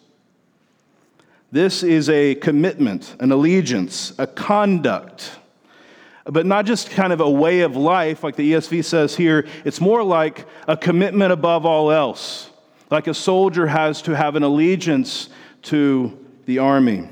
This 1.50 1.82
is 1.82 2.10
a 2.10 2.34
commitment, 2.34 3.16
an 3.20 3.32
allegiance, 3.32 4.12
a 4.18 4.26
conduct, 4.26 5.32
but 6.26 6.44
not 6.44 6.66
just 6.66 6.90
kind 6.90 7.10
of 7.10 7.22
a 7.22 7.30
way 7.30 7.60
of 7.60 7.74
life, 7.74 8.22
like 8.22 8.36
the 8.36 8.52
ESV 8.52 8.84
says 8.84 9.16
here. 9.16 9.46
It's 9.64 9.80
more 9.80 10.02
like 10.02 10.44
a 10.68 10.76
commitment 10.76 11.32
above 11.32 11.64
all 11.64 11.90
else, 11.90 12.50
like 12.90 13.06
a 13.06 13.14
soldier 13.14 13.66
has 13.66 14.02
to 14.02 14.14
have 14.14 14.36
an 14.36 14.42
allegiance 14.42 15.30
to 15.62 16.22
the 16.44 16.58
army. 16.58 17.08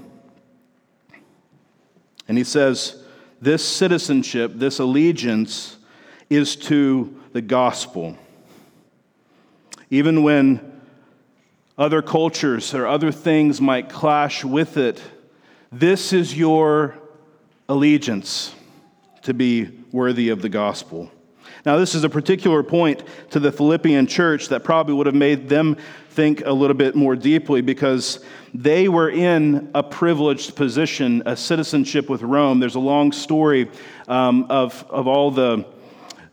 And 2.29 2.37
he 2.37 2.45
says, 2.45 3.00
this 3.41 3.67
citizenship, 3.67 4.53
this 4.55 4.79
allegiance, 4.79 5.77
is 6.29 6.57
to 6.57 7.21
the 7.33 7.43
gospel 7.43 8.17
even 9.91 10.23
when 10.23 10.81
other 11.77 12.01
cultures 12.01 12.75
or 12.75 12.87
other 12.87 13.11
things 13.11 13.61
might 13.61 13.89
clash 13.89 14.45
with 14.45 14.77
it, 14.77 15.03
this 15.73 16.13
is 16.13 16.37
your 16.37 16.97
allegiance 17.69 18.55
to 19.23 19.35
be 19.35 19.69
worthy 19.91 20.29
of 20.29 20.43
the 20.43 20.49
gospel. 20.49 21.11
Now, 21.67 21.77
this 21.77 21.95
is 21.95 22.05
a 22.05 22.09
particular 22.09 22.63
point 22.63 23.03
to 23.31 23.41
the 23.41 23.53
Philippian 23.53 24.07
church 24.07 24.49
that 24.49 24.65
probably 24.65 24.95
would 24.95 25.07
have 25.07 25.15
made 25.15 25.49
them 25.49 25.77
think 26.11 26.43
a 26.45 26.53
little 26.53 26.77
bit 26.77 26.95
more 26.95 27.15
deeply 27.15 27.61
because 27.61 28.25
they 28.55 28.89
were 28.89 29.11
in 29.11 29.71
a 29.75 29.83
privileged 29.83 30.57
position, 30.57 31.23
a 31.27 31.37
citizenship 31.37 32.09
with 32.09 32.23
Rome. 32.23 32.61
There's 32.61 32.75
a 32.75 32.81
long 32.81 33.13
story 33.13 33.71
um, 34.09 34.47
of, 34.49 34.85
of 34.91 35.07
all 35.07 35.31
the 35.31 35.67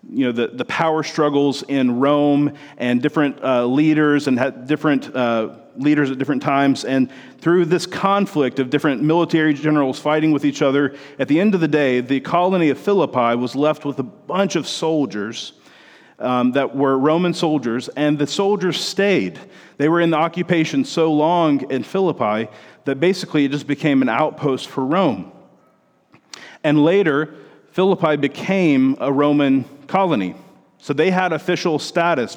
you 0.10 0.26
know, 0.26 0.32
the, 0.32 0.48
the 0.48 0.66
power 0.66 1.04
struggles 1.04 1.64
in 1.64 2.00
Rome 2.00 2.54
and 2.78 3.02
different 3.02 3.44
uh, 3.44 3.66
leaders 3.66 4.28
and 4.28 4.40
had 4.40 4.68
different 4.68 5.14
uh, 5.14 5.56
leaders 5.76 6.10
at 6.10 6.18
different 6.18 6.42
times. 6.42 6.86
And 6.86 7.10
through 7.40 7.66
this 7.66 7.86
conflict 7.86 8.60
of 8.60 8.70
different 8.70 9.02
military 9.02 9.54
generals 9.54 10.00
fighting 10.00 10.32
with 10.32 10.46
each 10.46 10.62
other, 10.62 10.96
at 11.20 11.28
the 11.28 11.40
end 11.40 11.56
of 11.56 11.62
the 11.62 11.68
day, 11.68 12.00
the 12.02 12.20
colony 12.22 12.70
of 12.70 12.78
Philippi 12.78 13.36
was 13.36 13.56
left 13.56 13.86
with 13.86 14.00
a 14.00 14.04
bunch 14.04 14.56
of 14.56 14.68
soldiers 14.68 15.54
um, 16.20 16.54
that 16.54 16.76
were 16.76 16.98
Roman 16.98 17.34
soldiers, 17.34 17.90
and 17.90 18.18
the 18.18 18.26
soldiers 18.26 18.80
stayed. 18.80 19.40
They 19.78 19.90
were 19.90 20.02
in 20.02 20.10
the 20.10 20.18
occupation 20.18 20.84
so 20.84 21.14
long 21.14 21.70
in 21.70 21.84
Philippi 21.84 22.50
that 22.86 23.00
basically 23.00 23.46
it 23.46 23.52
just 23.52 23.68
became 23.68 24.02
an 24.02 24.10
outpost 24.10 24.68
for 24.68 24.86
Rome. 24.86 25.32
And 26.64 26.84
later, 26.84 27.36
Philippi 27.78 28.16
became 28.16 28.98
a 29.00 29.14
Roman 29.14 29.64
colony. 29.86 30.34
So 30.80 30.94
they 30.94 31.12
had 31.12 31.32
official 31.32 31.78
status, 31.78 32.36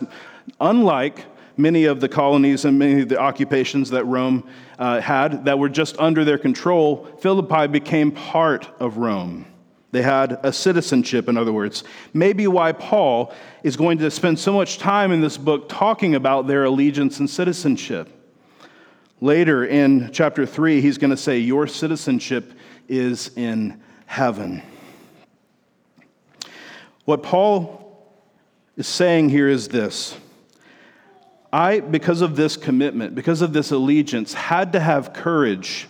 unlike 0.60 1.24
many 1.56 1.86
of 1.86 2.00
the 2.00 2.10
colonies 2.10 2.66
and 2.66 2.78
many 2.78 3.00
of 3.00 3.08
the 3.08 3.18
occupations 3.18 3.88
that 3.88 4.04
Rome 4.04 4.46
uh, 4.78 5.00
had 5.00 5.46
that 5.46 5.58
were 5.58 5.70
just 5.70 5.98
under 5.98 6.26
their 6.26 6.36
control. 6.36 7.06
Philippi 7.22 7.68
became 7.68 8.12
part 8.12 8.68
of 8.80 8.98
Rome. 8.98 9.46
They 9.92 10.02
had 10.02 10.38
a 10.42 10.52
citizenship, 10.52 11.26
in 11.26 11.38
other 11.38 11.54
words. 11.54 11.84
Maybe 12.12 12.46
why 12.46 12.72
Paul 12.72 13.32
is 13.62 13.78
going 13.78 13.96
to 13.96 14.10
spend 14.10 14.38
so 14.38 14.52
much 14.52 14.76
time 14.76 15.10
in 15.10 15.22
this 15.22 15.38
book 15.38 15.70
talking 15.70 16.16
about 16.16 16.48
their 16.48 16.64
allegiance 16.64 17.18
and 17.18 17.30
citizenship. 17.30 18.10
Later 19.22 19.64
in 19.64 20.10
chapter 20.12 20.44
3, 20.44 20.82
he's 20.82 20.98
going 20.98 21.12
to 21.12 21.16
say, 21.16 21.38
Your 21.38 21.66
citizenship 21.66 22.52
is 22.88 23.30
in 23.38 23.80
heaven. 24.04 24.62
What 27.10 27.24
Paul 27.24 28.06
is 28.76 28.86
saying 28.86 29.30
here 29.30 29.48
is 29.48 29.66
this 29.66 30.16
I, 31.52 31.80
because 31.80 32.20
of 32.20 32.36
this 32.36 32.56
commitment, 32.56 33.16
because 33.16 33.42
of 33.42 33.52
this 33.52 33.72
allegiance, 33.72 34.32
had 34.32 34.74
to 34.74 34.78
have 34.78 35.12
courage 35.12 35.88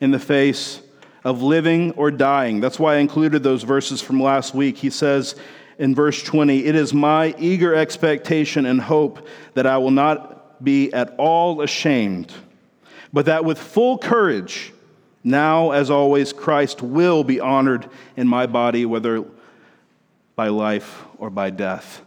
in 0.00 0.10
the 0.10 0.18
face 0.18 0.80
of 1.22 1.42
living 1.42 1.90
or 1.98 2.10
dying. 2.10 2.60
That's 2.60 2.78
why 2.78 2.94
I 2.94 3.00
included 3.00 3.42
those 3.42 3.62
verses 3.64 4.00
from 4.00 4.22
last 4.22 4.54
week. 4.54 4.78
He 4.78 4.88
says 4.88 5.36
in 5.78 5.94
verse 5.94 6.22
20, 6.22 6.64
It 6.64 6.76
is 6.76 6.94
my 6.94 7.34
eager 7.36 7.74
expectation 7.74 8.64
and 8.64 8.80
hope 8.80 9.28
that 9.52 9.66
I 9.66 9.76
will 9.76 9.90
not 9.90 10.64
be 10.64 10.90
at 10.94 11.14
all 11.18 11.60
ashamed, 11.60 12.32
but 13.12 13.26
that 13.26 13.44
with 13.44 13.58
full 13.58 13.98
courage, 13.98 14.72
now 15.22 15.72
as 15.72 15.90
always, 15.90 16.32
Christ 16.32 16.80
will 16.80 17.22
be 17.22 17.38
honored 17.38 17.86
in 18.16 18.26
my 18.26 18.46
body, 18.46 18.86
whether 18.86 19.26
by 20.36 20.48
life 20.48 21.04
or 21.18 21.30
by 21.30 21.50
death. 21.50 22.02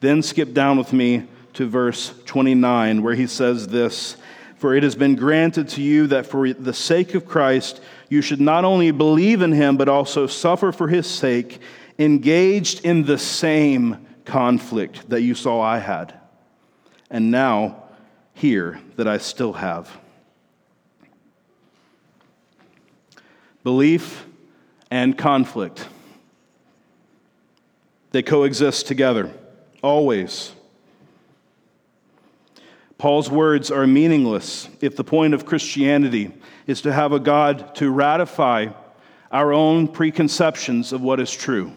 Then 0.00 0.22
skip 0.22 0.52
down 0.54 0.78
with 0.78 0.92
me 0.92 1.26
to 1.54 1.68
verse 1.68 2.14
29, 2.26 3.02
where 3.02 3.14
he 3.14 3.26
says 3.26 3.68
this 3.68 4.16
For 4.56 4.74
it 4.74 4.82
has 4.82 4.94
been 4.94 5.14
granted 5.14 5.68
to 5.70 5.82
you 5.82 6.06
that 6.08 6.26
for 6.26 6.52
the 6.52 6.74
sake 6.74 7.14
of 7.14 7.26
Christ, 7.26 7.80
you 8.08 8.22
should 8.22 8.40
not 8.40 8.64
only 8.64 8.90
believe 8.90 9.42
in 9.42 9.52
him, 9.52 9.76
but 9.76 9.88
also 9.88 10.26
suffer 10.26 10.72
for 10.72 10.88
his 10.88 11.06
sake, 11.06 11.60
engaged 11.98 12.84
in 12.84 13.04
the 13.04 13.18
same 13.18 14.06
conflict 14.24 15.08
that 15.10 15.22
you 15.22 15.34
saw 15.34 15.60
I 15.60 15.78
had. 15.78 16.14
And 17.10 17.30
now 17.30 17.84
hear 18.34 18.80
that 18.96 19.06
I 19.06 19.18
still 19.18 19.52
have. 19.54 19.90
Belief 23.62 24.24
and 24.90 25.16
conflict. 25.16 25.86
They 28.12 28.22
coexist 28.22 28.86
together, 28.86 29.30
always. 29.82 30.52
Paul's 32.98 33.30
words 33.30 33.70
are 33.70 33.86
meaningless 33.86 34.68
if 34.80 34.96
the 34.96 35.04
point 35.04 35.32
of 35.32 35.46
Christianity 35.46 36.32
is 36.66 36.82
to 36.82 36.92
have 36.92 37.12
a 37.12 37.20
God 37.20 37.74
to 37.76 37.90
ratify 37.90 38.68
our 39.30 39.52
own 39.52 39.88
preconceptions 39.88 40.92
of 40.92 41.00
what 41.00 41.20
is 41.20 41.30
true 41.30 41.72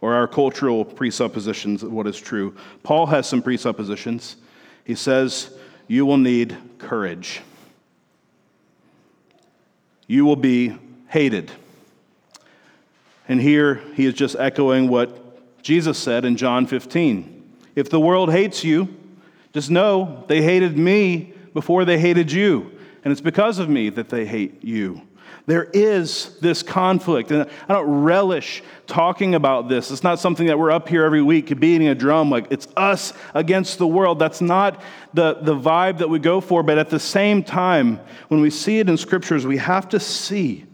or 0.00 0.14
our 0.14 0.28
cultural 0.28 0.84
presuppositions 0.84 1.82
of 1.82 1.90
what 1.90 2.06
is 2.06 2.18
true. 2.18 2.54
Paul 2.82 3.06
has 3.06 3.28
some 3.28 3.42
presuppositions. 3.42 4.36
He 4.84 4.94
says, 4.94 5.50
You 5.88 6.06
will 6.06 6.18
need 6.18 6.56
courage. 6.78 7.40
You 10.06 10.24
will 10.24 10.36
be 10.36 10.78
hated. 11.08 11.50
And 13.28 13.40
here 13.40 13.82
he 13.94 14.06
is 14.06 14.14
just 14.14 14.36
echoing 14.36 14.88
what 14.88 15.62
Jesus 15.62 15.98
said 15.98 16.24
in 16.24 16.36
John 16.36 16.66
15. 16.66 17.58
If 17.74 17.90
the 17.90 18.00
world 18.00 18.30
hates 18.30 18.62
you, 18.64 18.88
just 19.52 19.70
know 19.70 20.24
they 20.28 20.42
hated 20.42 20.78
me 20.78 21.34
before 21.52 21.84
they 21.84 21.98
hated 21.98 22.30
you. 22.30 22.70
And 23.04 23.12
it's 23.12 23.20
because 23.20 23.58
of 23.58 23.68
me 23.68 23.88
that 23.90 24.08
they 24.08 24.26
hate 24.26 24.62
you. 24.62 25.02
There 25.46 25.64
is 25.64 26.36
this 26.40 26.64
conflict, 26.64 27.30
and 27.30 27.48
I 27.68 27.72
don't 27.72 28.02
relish 28.02 28.64
talking 28.88 29.36
about 29.36 29.68
this. 29.68 29.92
It's 29.92 30.02
not 30.02 30.18
something 30.18 30.48
that 30.48 30.58
we're 30.58 30.72
up 30.72 30.88
here 30.88 31.04
every 31.04 31.22
week 31.22 31.58
beating 31.60 31.86
a 31.86 31.94
drum 31.94 32.30
like 32.30 32.48
it's 32.50 32.66
us 32.76 33.12
against 33.32 33.78
the 33.78 33.86
world. 33.86 34.18
That's 34.18 34.40
not 34.40 34.82
the, 35.14 35.34
the 35.34 35.54
vibe 35.54 35.98
that 35.98 36.08
we 36.08 36.18
go 36.18 36.40
for, 36.40 36.64
but 36.64 36.78
at 36.78 36.90
the 36.90 36.98
same 36.98 37.44
time, 37.44 38.00
when 38.26 38.40
we 38.40 38.50
see 38.50 38.80
it 38.80 38.88
in 38.88 38.96
scriptures, 38.96 39.46
we 39.46 39.58
have 39.58 39.88
to 39.90 40.00
see 40.00 40.66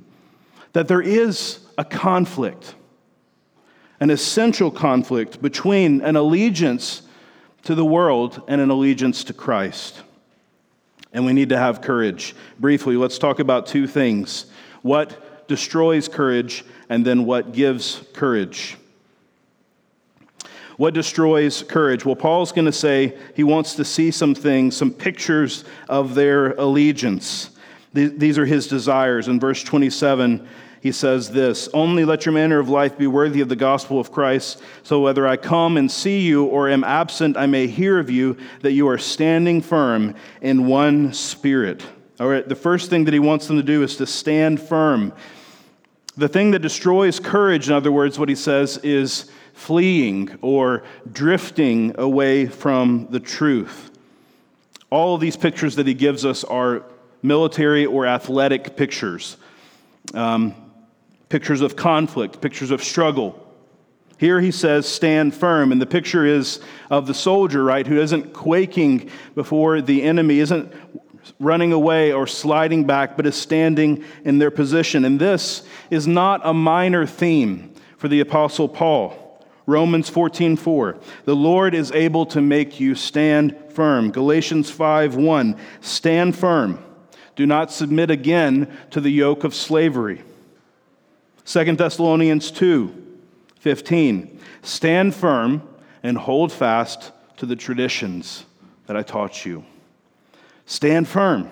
that 0.73 0.88
there 0.88 1.02
is 1.02 1.62
a 1.79 1.85
conflict, 1.85 2.75
an 4.00 4.11
essential 4.11 4.71
conflict 4.71 5.41
between 5.41 6.00
an 6.02 6.17
allegiance 6.17 7.02
to 7.62 7.75
the 7.75 7.85
world 7.85 8.43
and 8.49 8.61
an 8.61 8.71
allegiance 8.71 9.25
to 9.25 9.33
Christ. 9.33 10.02
And 11.12 11.26
we 11.26 11.33
need 11.33 11.50
to 11.50 11.59
have 11.59 11.81
courage. 11.81 12.35
Briefly, 12.59 12.97
let's 12.97 13.19
talk 13.19 13.38
about 13.38 13.67
two 13.67 13.87
things 13.87 14.47
what 14.83 15.47
destroys 15.47 16.09
courage, 16.09 16.64
and 16.88 17.05
then 17.05 17.25
what 17.25 17.52
gives 17.52 18.02
courage. 18.14 18.76
What 20.76 20.95
destroys 20.95 21.62
courage? 21.62 22.05
Well, 22.05 22.17
Paul's 22.17 22.52
going 22.52 22.64
to 22.64 22.73
say 22.73 23.17
he 23.37 23.45
wants 23.45 23.75
to 23.76 23.85
see 23.85 24.11
some 24.11 24.35
things, 24.35 24.76
some 24.76 24.91
pictures 24.91 25.64
of 25.88 26.14
their 26.14 26.52
allegiance. 26.52 27.50
These 27.93 28.38
are 28.38 28.47
his 28.47 28.67
desires. 28.67 29.29
In 29.29 29.38
verse 29.38 29.62
27, 29.62 30.49
he 30.83 30.91
says 30.91 31.31
this 31.31 31.69
Only 31.73 32.05
let 32.05 32.27
your 32.27 32.33
manner 32.33 32.59
of 32.59 32.69
life 32.69 32.99
be 32.99 33.07
worthy 33.07 33.41
of 33.41 33.49
the 33.49 33.57
gospel 33.57 34.01
of 34.01 34.11
Christ, 34.11 34.61
so 34.83 35.01
whether 35.01 35.27
I 35.27 35.37
come 35.37 35.77
and 35.77 35.89
see 35.89 36.21
you 36.21 36.45
or 36.45 36.69
am 36.69 36.83
absent, 36.83 37.37
I 37.37 37.47
may 37.47 37.69
hear 37.69 38.01
of 38.01 38.11
you 38.11 38.37
that 38.62 38.73
you 38.73 38.89
are 38.89 38.99
standing 38.99 39.62
firm 39.62 40.17
in 40.41 40.67
one 40.67 41.12
spirit. 41.12 41.87
All 42.19 42.27
right, 42.27 42.47
the 42.47 42.57
first 42.57 42.91
thing 42.91 43.05
that 43.05 43.15
he 43.15 43.21
wants 43.21 43.47
them 43.47 43.57
to 43.59 43.62
do 43.62 43.85
is 43.85 43.97
to 43.97 44.07
stand 44.07 44.61
firm. 44.61 45.12
The 46.17 46.29
thing 46.29 46.51
that 46.51 46.59
destroys 46.59 47.21
courage, 47.21 47.69
in 47.69 47.75
other 47.75 47.93
words, 47.93 48.19
what 48.19 48.29
he 48.29 48.35
says, 48.35 48.79
is 48.79 49.31
fleeing 49.55 50.37
or 50.43 50.83
drifting 51.12 51.95
away 51.97 52.47
from 52.47 53.07
the 53.11 53.21
truth. 53.21 53.93
All 54.91 55.15
of 55.15 55.21
these 55.21 55.37
pictures 55.37 55.77
that 55.77 55.87
he 55.87 55.95
gives 55.95 56.27
us 56.27 56.42
are 56.42 56.83
military 57.23 57.87
or 57.87 58.05
athletic 58.05 58.77
pictures. 58.77 59.37
Um, 60.12 60.57
pictures 61.33 61.62
of 61.62 61.77
conflict, 61.77 62.42
pictures 62.42 62.71
of 62.71 62.85
struggle. 62.85 63.42
Here 64.18 64.38
he 64.38 64.51
says, 64.51 64.87
stand 64.87 65.35
firm. 65.35 65.73
And 65.73 65.81
the 65.81 65.87
picture 65.87 66.27
is 66.27 66.61
of 66.90 67.07
the 67.07 67.14
soldier, 67.14 67.64
right, 67.64 67.87
who 67.87 67.99
isn't 67.99 68.35
quaking 68.35 69.09
before 69.35 69.81
the 69.81 70.03
enemy, 70.03 70.40
isn't 70.40 70.71
running 71.40 71.73
away 71.73 72.12
or 72.12 72.27
sliding 72.27 72.85
back, 72.85 73.16
but 73.16 73.25
is 73.25 73.35
standing 73.35 74.05
in 74.27 74.40
their 74.40 74.51
position. 74.51 75.07
And 75.07 75.18
this 75.18 75.62
is 75.88 76.07
not 76.07 76.42
a 76.45 76.53
minor 76.53 77.07
theme 77.07 77.73
for 77.97 78.09
the 78.09 78.21
Apostle 78.21 78.68
Paul. 78.68 79.42
Romans 79.64 80.11
14, 80.11 80.59
4. 80.59 81.01
The 81.25 81.35
Lord 81.35 81.75
is 81.75 81.92
able 81.92 82.27
to 82.27 82.42
make 82.42 82.79
you 82.79 82.95
stand 82.95 83.57
firm. 83.71 84.11
Galatians 84.11 84.71
5, 84.71 85.16
1. 85.16 85.57
Stand 85.81 86.37
firm. 86.37 86.85
Do 87.37 87.47
not 87.47 87.73
submit 87.73 88.11
again 88.11 88.71
to 88.90 89.01
the 89.01 89.09
yoke 89.09 89.45
of 89.45 89.55
slavery. 89.55 90.25
2 91.44 91.76
Thessalonians 91.76 92.50
2 92.50 92.98
15. 93.61 94.40
Stand 94.62 95.14
firm 95.14 95.62
and 96.02 96.18
hold 96.18 96.52
fast 96.52 97.12
to 97.37 97.46
the 97.46 97.55
traditions 97.55 98.44
that 98.87 98.96
I 98.96 99.02
taught 99.02 99.44
you. 99.46 99.64
Stand 100.66 101.07
firm. 101.07 101.50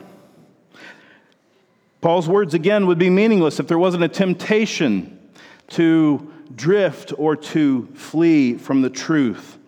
Paul's 2.00 2.28
words 2.28 2.54
again 2.54 2.86
would 2.86 2.98
be 2.98 3.10
meaningless 3.10 3.60
if 3.60 3.68
there 3.68 3.78
wasn't 3.78 4.02
a 4.02 4.08
temptation 4.08 5.18
to 5.68 6.32
drift 6.56 7.12
or 7.16 7.36
to 7.36 7.86
flee 7.94 8.54
from 8.54 8.82
the 8.82 8.90
truth. 8.90 9.58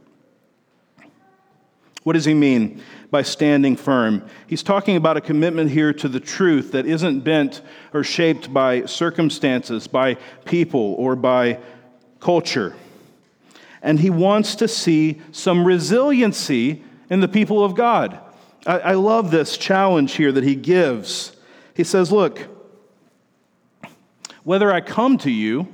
What 2.02 2.14
does 2.14 2.24
he 2.24 2.34
mean 2.34 2.82
by 3.10 3.22
standing 3.22 3.76
firm? 3.76 4.26
He's 4.46 4.62
talking 4.62 4.96
about 4.96 5.16
a 5.16 5.20
commitment 5.20 5.70
here 5.70 5.92
to 5.94 6.08
the 6.08 6.18
truth 6.18 6.72
that 6.72 6.84
isn't 6.84 7.20
bent 7.20 7.62
or 7.92 8.02
shaped 8.02 8.52
by 8.52 8.86
circumstances, 8.86 9.86
by 9.86 10.14
people, 10.44 10.94
or 10.94 11.14
by 11.14 11.60
culture. 12.18 12.74
And 13.82 14.00
he 14.00 14.10
wants 14.10 14.56
to 14.56 14.68
see 14.68 15.20
some 15.30 15.64
resiliency 15.64 16.82
in 17.08 17.20
the 17.20 17.28
people 17.28 17.64
of 17.64 17.74
God. 17.74 18.18
I, 18.66 18.78
I 18.78 18.92
love 18.94 19.30
this 19.30 19.56
challenge 19.56 20.14
here 20.14 20.32
that 20.32 20.44
he 20.44 20.56
gives. 20.56 21.36
He 21.74 21.84
says, 21.84 22.10
Look, 22.10 22.48
whether 24.44 24.72
I 24.72 24.80
come 24.80 25.18
to 25.18 25.30
you 25.30 25.68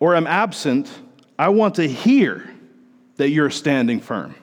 or 0.00 0.14
I'm 0.14 0.26
absent, 0.26 0.90
I 1.38 1.48
want 1.48 1.76
to 1.76 1.88
hear 1.88 2.50
that 3.16 3.30
you're 3.30 3.50
standing 3.50 4.00
firm. 4.00 4.34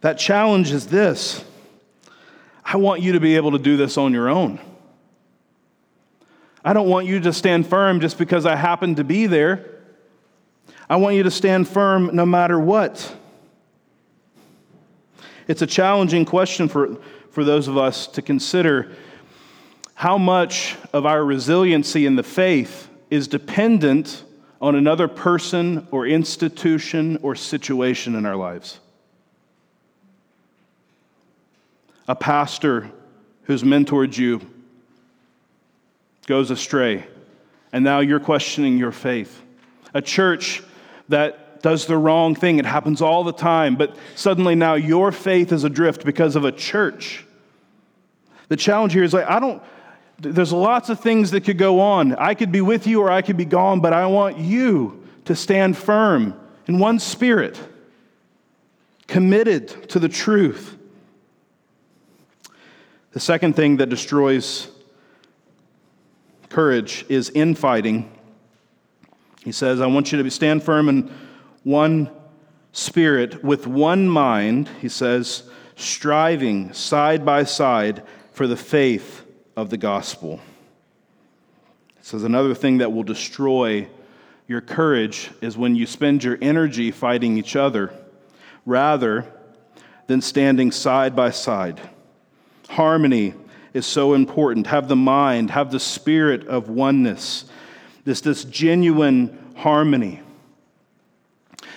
That 0.00 0.18
challenge 0.18 0.70
is 0.70 0.86
this 0.86 1.44
I 2.64 2.76
want 2.76 3.02
you 3.02 3.12
to 3.12 3.20
be 3.20 3.36
able 3.36 3.52
to 3.52 3.58
do 3.58 3.76
this 3.76 3.98
on 3.98 4.12
your 4.12 4.28
own. 4.28 4.60
I 6.64 6.72
don't 6.72 6.88
want 6.88 7.06
you 7.06 7.20
to 7.20 7.32
stand 7.32 7.66
firm 7.66 8.00
just 8.00 8.16
because 8.16 8.46
I 8.46 8.56
happen 8.56 8.94
to 8.94 9.04
be 9.04 9.26
there. 9.26 9.70
I 10.88 10.96
want 10.96 11.16
you 11.16 11.22
to 11.22 11.30
stand 11.30 11.68
firm 11.68 12.10
no 12.14 12.24
matter 12.24 12.58
what. 12.58 13.14
It's 15.46 15.60
a 15.60 15.66
challenging 15.66 16.24
question 16.24 16.68
for, 16.68 16.96
for 17.30 17.44
those 17.44 17.68
of 17.68 17.76
us 17.76 18.06
to 18.08 18.22
consider 18.22 18.92
how 19.94 20.16
much 20.16 20.76
of 20.92 21.04
our 21.04 21.22
resiliency 21.22 22.06
in 22.06 22.16
the 22.16 22.22
faith 22.22 22.88
is 23.10 23.28
dependent 23.28 24.24
on 24.60 24.74
another 24.74 25.08
person 25.08 25.86
or 25.90 26.06
institution 26.06 27.18
or 27.22 27.34
situation 27.34 28.14
in 28.14 28.26
our 28.26 28.36
lives. 28.36 28.80
A 32.06 32.14
pastor 32.14 32.90
who's 33.44 33.62
mentored 33.62 34.16
you 34.16 34.40
goes 36.26 36.50
astray, 36.50 37.06
and 37.72 37.84
now 37.84 38.00
you're 38.00 38.20
questioning 38.20 38.78
your 38.78 38.92
faith. 38.92 39.42
A 39.92 40.02
church 40.02 40.62
that 41.08 41.62
does 41.62 41.86
the 41.86 41.96
wrong 41.96 42.34
thing, 42.34 42.58
it 42.58 42.66
happens 42.66 43.00
all 43.00 43.24
the 43.24 43.32
time, 43.32 43.76
but 43.76 43.96
suddenly 44.14 44.54
now 44.54 44.74
your 44.74 45.12
faith 45.12 45.50
is 45.50 45.64
adrift 45.64 46.04
because 46.04 46.36
of 46.36 46.44
a 46.44 46.52
church. 46.52 47.24
The 48.48 48.56
challenge 48.56 48.92
here 48.92 49.02
is 49.02 49.14
like, 49.14 49.26
I 49.26 49.40
don't, 49.40 49.62
there's 50.24 50.52
lots 50.52 50.88
of 50.88 51.00
things 51.00 51.30
that 51.30 51.42
could 51.42 51.58
go 51.58 51.80
on. 51.80 52.14
I 52.16 52.34
could 52.34 52.50
be 52.50 52.60
with 52.60 52.86
you 52.86 53.00
or 53.00 53.10
I 53.10 53.22
could 53.22 53.36
be 53.36 53.44
gone, 53.44 53.80
but 53.80 53.92
I 53.92 54.06
want 54.06 54.38
you 54.38 55.04
to 55.26 55.36
stand 55.36 55.76
firm 55.76 56.38
in 56.66 56.78
one 56.78 56.98
spirit, 56.98 57.60
committed 59.06 59.88
to 59.90 59.98
the 59.98 60.08
truth. 60.08 60.76
The 63.12 63.20
second 63.20 63.54
thing 63.54 63.76
that 63.76 63.88
destroys 63.88 64.68
courage 66.48 67.04
is 67.08 67.30
infighting. 67.30 68.10
He 69.42 69.52
says, 69.52 69.80
I 69.80 69.86
want 69.86 70.12
you 70.12 70.22
to 70.22 70.30
stand 70.30 70.62
firm 70.62 70.88
in 70.88 71.12
one 71.62 72.10
spirit, 72.72 73.42
with 73.44 73.66
one 73.66 74.08
mind, 74.08 74.68
he 74.80 74.88
says, 74.88 75.44
striving 75.76 76.72
side 76.72 77.24
by 77.24 77.44
side 77.44 78.02
for 78.32 78.46
the 78.46 78.56
faith 78.56 79.23
of 79.56 79.70
the 79.70 79.76
gospel. 79.76 80.40
Says 82.02 82.24
another 82.24 82.54
thing 82.54 82.78
that 82.78 82.92
will 82.92 83.02
destroy 83.02 83.88
your 84.46 84.60
courage 84.60 85.30
is 85.40 85.56
when 85.56 85.74
you 85.74 85.86
spend 85.86 86.22
your 86.22 86.36
energy 86.42 86.90
fighting 86.90 87.38
each 87.38 87.56
other 87.56 87.92
rather 88.66 89.26
than 90.06 90.20
standing 90.20 90.70
side 90.70 91.16
by 91.16 91.30
side. 91.30 91.80
Harmony 92.68 93.34
is 93.72 93.86
so 93.86 94.14
important. 94.14 94.66
Have 94.66 94.88
the 94.88 94.96
mind, 94.96 95.50
have 95.50 95.70
the 95.70 95.80
spirit 95.80 96.46
of 96.46 96.68
oneness, 96.68 97.46
this, 98.04 98.20
this 98.20 98.44
genuine 98.44 99.52
harmony. 99.56 100.20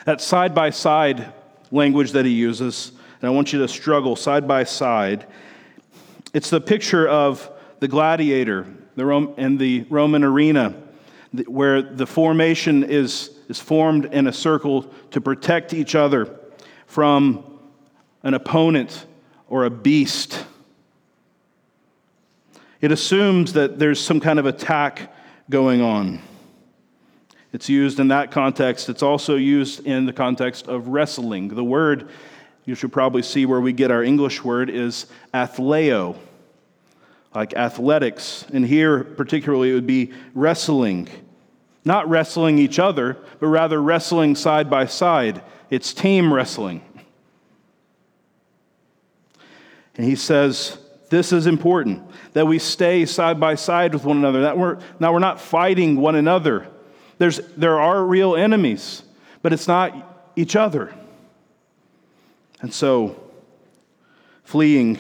That 0.06 0.22
side 0.22 0.54
by 0.54 0.72
side 0.72 1.34
language 1.72 2.12
that 2.12 2.26
he 2.26 2.32
uses, 2.32 2.92
and 3.22 3.30
I 3.30 3.32
want 3.32 3.54
you 3.54 3.60
to 3.60 3.68
struggle 3.68 4.16
side 4.16 4.48
by 4.48 4.64
side, 4.64 5.26
it's 6.34 6.50
the 6.50 6.62
picture 6.62 7.08
of 7.08 7.50
the 7.80 7.88
gladiator 7.88 8.66
the 8.96 9.06
Rome, 9.06 9.34
in 9.38 9.58
the 9.58 9.86
Roman 9.90 10.24
arena 10.24 10.76
where 11.46 11.82
the 11.82 12.08
formation 12.08 12.84
is, 12.84 13.32
is 13.48 13.60
formed 13.60 14.06
in 14.06 14.28
a 14.28 14.34
circle 14.34 14.84
to 15.12 15.22
protect 15.22 15.74
each 15.74 15.96
other 15.96 16.40
from 16.86 17.44
an 18.24 18.34
opponent 18.34 19.06
or 19.48 19.66
a 19.66 19.70
beast. 19.70 20.46
It 22.82 22.92
assumes 22.92 23.54
that 23.54 23.80
there's 23.80 24.00
some 24.00 24.20
kind 24.20 24.40
of 24.40 24.46
attack 24.46 25.14
going 25.50 25.82
on. 25.82 26.22
It's 27.54 27.70
used 27.70 28.00
in 28.00 28.10
that 28.10 28.32
context. 28.32 28.90
It's 28.90 29.04
also 29.04 29.36
used 29.36 29.86
in 29.86 30.06
the 30.06 30.14
context 30.14 30.68
of 30.68 30.90
wrestling. 30.90 31.50
The 31.50 31.64
word 31.64 32.10
you 32.66 32.76
should 32.76 32.92
probably 32.92 33.22
see 33.22 33.46
where 33.46 33.62
we 33.62 33.72
get 33.72 33.92
our 33.92 34.04
English 34.04 34.44
word 34.44 34.70
is 34.70 35.08
athleo, 35.34 36.18
like 37.34 37.54
athletics. 37.54 38.46
And 38.54 38.66
here, 38.66 39.04
particularly, 39.04 39.72
it 39.72 39.74
would 39.74 39.88
be 39.88 40.12
wrestling. 40.34 41.08
Not 41.86 42.10
wrestling 42.10 42.58
each 42.60 42.80
other, 42.80 43.18
but 43.40 43.48
rather 43.48 43.82
wrestling 43.82 44.36
side 44.36 44.70
by 44.70 44.86
side. 44.86 45.42
It's 45.70 45.94
team 45.94 46.34
wrestling. 46.34 46.82
And 49.96 50.06
he 50.06 50.16
says, 50.16 50.78
This 51.10 51.32
is 51.32 51.48
important 51.48 52.04
that 52.34 52.46
we 52.46 52.60
stay 52.60 53.06
side 53.06 53.40
by 53.40 53.56
side 53.56 53.94
with 53.94 54.06
one 54.06 54.18
another. 54.18 54.42
That 54.42 54.58
we're, 54.58 54.80
now, 55.00 55.14
we're 55.14 55.20
not 55.20 55.42
fighting 55.42 55.98
one 55.98 56.16
another. 56.16 56.68
There's, 57.18 57.40
there 57.58 57.80
are 57.80 58.04
real 58.04 58.36
enemies, 58.36 59.04
but 59.42 59.54
it's 59.54 59.68
not 59.68 60.32
each 60.36 60.56
other. 60.56 60.94
And 62.62 62.74
so, 62.74 63.16
fleeing, 64.44 64.98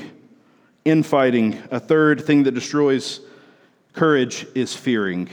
infighting, 0.87 1.61
a 1.69 1.79
third 1.79 2.23
thing 2.23 2.43
that 2.43 2.53
destroys 2.53 3.19
courage 3.93 4.45
is 4.55 4.75
fearing. 4.75 5.29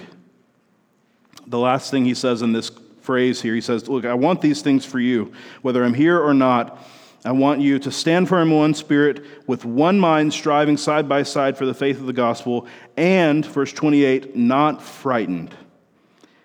The 1.46 1.58
last 1.58 1.90
thing 1.90 2.04
he 2.04 2.14
says 2.14 2.42
in 2.42 2.52
this 2.52 2.70
phrase 3.02 3.40
here, 3.40 3.54
he 3.54 3.60
says, 3.60 3.88
Look, 3.88 4.04
I 4.04 4.14
want 4.14 4.40
these 4.40 4.62
things 4.62 4.84
for 4.84 4.98
you, 4.98 5.32
whether 5.62 5.84
I'm 5.84 5.94
here 5.94 6.18
or 6.18 6.34
not. 6.34 6.78
I 7.26 7.32
want 7.32 7.60
you 7.60 7.78
to 7.78 7.90
stand 7.90 8.28
firm 8.28 8.50
in 8.50 8.58
one 8.58 8.74
spirit, 8.74 9.24
with 9.46 9.64
one 9.64 9.98
mind, 9.98 10.34
striving 10.34 10.76
side 10.76 11.08
by 11.08 11.22
side 11.22 11.56
for 11.56 11.64
the 11.64 11.72
faith 11.72 11.98
of 11.98 12.06
the 12.06 12.12
gospel, 12.12 12.66
and, 12.98 13.46
verse 13.46 13.72
28, 13.72 14.36
not 14.36 14.82
frightened 14.82 15.54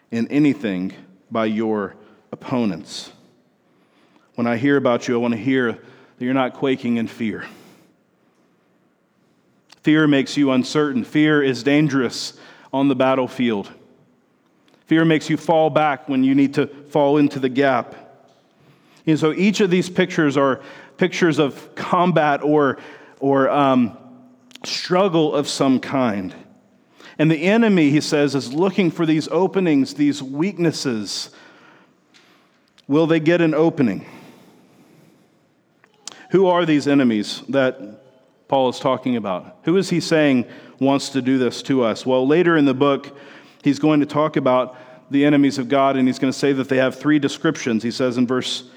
in 0.09 0.27
anything 0.29 0.93
by 1.29 1.45
your 1.45 1.95
opponents. 2.31 3.11
When 4.35 4.47
I 4.47 4.55
hear 4.55 4.77
about 4.77 5.07
you, 5.07 5.15
I 5.15 5.17
want 5.17 5.33
to 5.33 5.39
hear 5.39 5.73
that 5.73 6.25
you're 6.25 6.33
not 6.33 6.53
quaking 6.53 6.95
in 6.95 7.07
fear. 7.07 7.45
Fear 9.83 10.07
makes 10.07 10.35
you 10.37 10.51
uncertain. 10.51 11.03
Fear 11.03 11.43
is 11.43 11.63
dangerous 11.63 12.33
on 12.73 12.87
the 12.87 12.95
battlefield. 12.95 13.71
Fear 14.85 15.05
makes 15.05 15.29
you 15.29 15.37
fall 15.37 15.69
back 15.69 16.09
when 16.09 16.23
you 16.23 16.35
need 16.35 16.55
to 16.55 16.67
fall 16.67 17.17
into 17.17 17.39
the 17.39 17.49
gap. 17.49 17.95
And 19.05 19.19
so 19.19 19.31
each 19.33 19.61
of 19.61 19.69
these 19.69 19.89
pictures 19.89 20.35
are 20.35 20.61
pictures 20.97 21.39
of 21.39 21.75
combat 21.75 22.43
or, 22.43 22.77
or 23.19 23.49
um, 23.49 23.97
struggle 24.63 25.33
of 25.33 25.47
some 25.47 25.79
kind. 25.79 26.33
And 27.17 27.29
the 27.29 27.43
enemy, 27.43 27.89
he 27.89 28.01
says, 28.01 28.35
is 28.35 28.53
looking 28.53 28.91
for 28.91 29.05
these 29.05 29.27
openings, 29.29 29.93
these 29.93 30.23
weaknesses. 30.23 31.31
Will 32.87 33.07
they 33.07 33.19
get 33.19 33.41
an 33.41 33.53
opening? 33.53 34.05
Who 36.31 36.47
are 36.47 36.65
these 36.65 36.87
enemies 36.87 37.41
that 37.49 38.03
Paul 38.49 38.67
is 38.69 38.79
talking 38.79 39.15
about? 39.15 39.59
Who 39.63 39.77
is 39.77 39.91
he 39.91 39.99
saying 39.99 40.45
wants 40.79 41.09
to 41.09 41.21
do 41.21 41.37
this 41.37 41.61
to 41.63 41.83
us? 41.83 42.03
Well, 42.03 42.27
later 42.27 42.57
in 42.57 42.65
the 42.65 42.73
book, 42.73 43.15
he's 43.63 43.77
going 43.77 43.99
to 43.99 44.07
talk 44.07 44.37
about 44.37 44.75
the 45.11 45.23
enemies 45.23 45.59
of 45.59 45.69
God, 45.69 45.95
and 45.95 46.07
he's 46.07 46.17
going 46.17 46.33
to 46.33 46.37
say 46.37 46.51
that 46.53 46.67
they 46.67 46.77
have 46.77 46.95
three 46.95 47.19
descriptions. 47.19 47.83
He 47.83 47.91
says 47.91 48.17
in 48.17 48.25
verse 48.25 48.67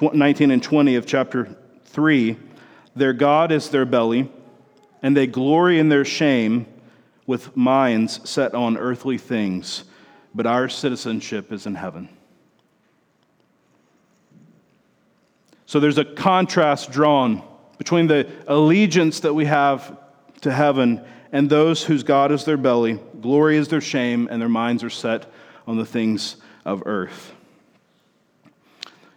19 0.00 0.50
and 0.50 0.62
20 0.62 0.96
of 0.96 1.06
chapter 1.06 1.56
3 1.86 2.36
Their 2.94 3.14
God 3.14 3.50
is 3.50 3.70
their 3.70 3.86
belly, 3.86 4.30
and 5.02 5.16
they 5.16 5.26
glory 5.26 5.78
in 5.78 5.88
their 5.88 6.04
shame 6.04 6.66
with 7.26 7.56
minds 7.56 8.28
set 8.28 8.54
on 8.54 8.76
earthly 8.76 9.16
things, 9.16 9.84
but 10.34 10.46
our 10.46 10.68
citizenship 10.68 11.50
is 11.50 11.64
in 11.64 11.76
heaven. 11.76 12.10
So 15.64 15.80
there's 15.80 15.96
a 15.96 16.04
contrast 16.04 16.92
drawn 16.92 17.42
between 17.78 18.06
the 18.06 18.30
allegiance 18.46 19.20
that 19.20 19.34
we 19.34 19.44
have 19.46 19.98
to 20.42 20.52
heaven 20.52 21.04
and 21.32 21.50
those 21.50 21.82
whose 21.82 22.02
God 22.02 22.30
is 22.30 22.44
their 22.44 22.56
belly, 22.56 23.00
glory 23.20 23.56
is 23.56 23.68
their 23.68 23.80
shame, 23.80 24.28
and 24.30 24.40
their 24.40 24.48
minds 24.48 24.84
are 24.84 24.90
set 24.90 25.26
on 25.66 25.76
the 25.76 25.86
things 25.86 26.36
of 26.64 26.82
earth. 26.86 27.32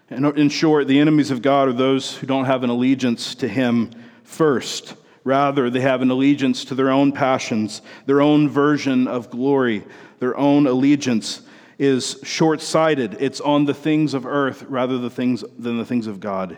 And 0.10 0.26
in 0.38 0.50
short, 0.50 0.88
the 0.88 1.00
enemies 1.00 1.32
of 1.32 1.41
God 1.41 1.67
are 1.67 1.74
those 1.74 2.15
who 2.15 2.26
don't 2.26 2.46
have 2.46 2.63
an 2.63 2.70
allegiance 2.70 3.36
to 3.36 3.48
Him 3.48 3.91
first. 4.24 4.96
Rather, 5.24 5.70
they 5.70 5.82
have 5.82 6.02
an 6.02 6.10
allegiance 6.10 6.63
to 6.65 6.76
their 6.76 6.89
own 6.89 7.12
passions, 7.12 7.82
their 8.06 8.22
own 8.22 8.48
version 8.48 9.08
of 9.08 9.30
glory, 9.30 9.84
their 10.20 10.38
own 10.38 10.65
allegiance 10.65 11.41
is 11.78 12.20
short 12.24 12.62
sighted. 12.62 13.17
It's 13.20 13.41
on 13.41 13.65
the 13.65 13.74
things 13.74 14.13
of 14.13 14.26
earth 14.26 14.63
rather 14.63 14.98
than 14.98 15.78
the 15.78 15.86
things 15.86 16.08
of 16.08 16.20
God. 16.20 16.58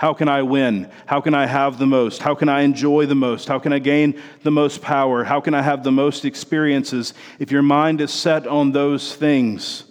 How 0.00 0.14
can 0.14 0.28
I 0.28 0.40
win? 0.40 0.90
How 1.04 1.20
can 1.20 1.34
I 1.34 1.44
have 1.44 1.78
the 1.78 1.86
most? 1.86 2.22
How 2.22 2.34
can 2.34 2.48
I 2.48 2.62
enjoy 2.62 3.04
the 3.04 3.14
most? 3.14 3.48
How 3.48 3.58
can 3.58 3.70
I 3.70 3.78
gain 3.78 4.18
the 4.42 4.50
most 4.50 4.80
power? 4.80 5.24
How 5.24 5.42
can 5.42 5.52
I 5.52 5.60
have 5.60 5.84
the 5.84 5.92
most 5.92 6.24
experiences? 6.24 7.12
If 7.38 7.52
your 7.52 7.60
mind 7.60 8.00
is 8.00 8.10
set 8.10 8.46
on 8.46 8.72
those 8.72 9.14
things, 9.14 9.84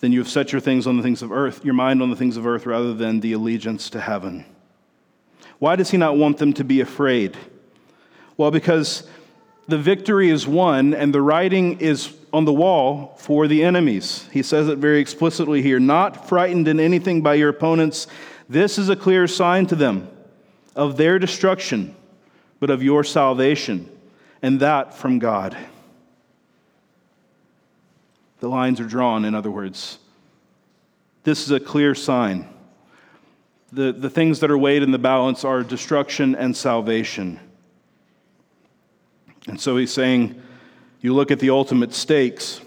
then 0.00 0.10
you 0.10 0.20
have 0.20 0.28
set 0.30 0.52
your 0.52 0.60
things 0.62 0.86
on 0.86 0.96
the 0.96 1.02
things 1.02 1.20
of 1.20 1.30
earth, 1.30 1.66
your 1.66 1.74
mind 1.74 2.00
on 2.00 2.08
the 2.08 2.16
things 2.16 2.38
of 2.38 2.46
earth 2.46 2.64
rather 2.64 2.94
than 2.94 3.20
the 3.20 3.34
allegiance 3.34 3.90
to 3.90 4.00
heaven. 4.00 4.46
Why 5.58 5.76
does 5.76 5.90
he 5.90 5.98
not 5.98 6.16
want 6.16 6.38
them 6.38 6.54
to 6.54 6.64
be 6.64 6.80
afraid? 6.80 7.36
Well, 8.38 8.50
because 8.50 9.06
the 9.68 9.76
victory 9.76 10.30
is 10.30 10.46
won 10.46 10.94
and 10.94 11.12
the 11.12 11.20
writing 11.20 11.78
is 11.80 12.16
on 12.32 12.44
the 12.44 12.52
wall 12.52 13.14
for 13.18 13.48
the 13.48 13.64
enemies. 13.64 14.28
He 14.32 14.42
says 14.42 14.68
it 14.68 14.78
very 14.78 15.00
explicitly 15.00 15.62
here 15.62 15.80
not 15.80 16.28
frightened 16.28 16.68
in 16.68 16.78
anything 16.78 17.22
by 17.22 17.34
your 17.34 17.48
opponents. 17.48 18.06
This 18.48 18.78
is 18.78 18.88
a 18.88 18.96
clear 18.96 19.26
sign 19.26 19.66
to 19.66 19.76
them 19.76 20.08
of 20.76 20.96
their 20.96 21.18
destruction, 21.18 21.94
but 22.58 22.70
of 22.70 22.82
your 22.82 23.04
salvation, 23.04 23.90
and 24.42 24.60
that 24.60 24.94
from 24.94 25.18
God. 25.18 25.56
The 28.40 28.48
lines 28.48 28.80
are 28.80 28.86
drawn, 28.86 29.24
in 29.24 29.34
other 29.34 29.50
words. 29.50 29.98
This 31.24 31.42
is 31.44 31.50
a 31.50 31.60
clear 31.60 31.94
sign. 31.94 32.48
The, 33.72 33.92
the 33.92 34.10
things 34.10 34.40
that 34.40 34.50
are 34.50 34.58
weighed 34.58 34.82
in 34.82 34.90
the 34.90 34.98
balance 34.98 35.44
are 35.44 35.62
destruction 35.62 36.34
and 36.34 36.56
salvation. 36.56 37.38
And 39.46 39.60
so 39.60 39.76
he's 39.76 39.92
saying, 39.92 40.40
you 41.00 41.14
look 41.14 41.30
at 41.30 41.38
the 41.38 41.50
ultimate 41.50 41.94
stakes. 41.94 42.60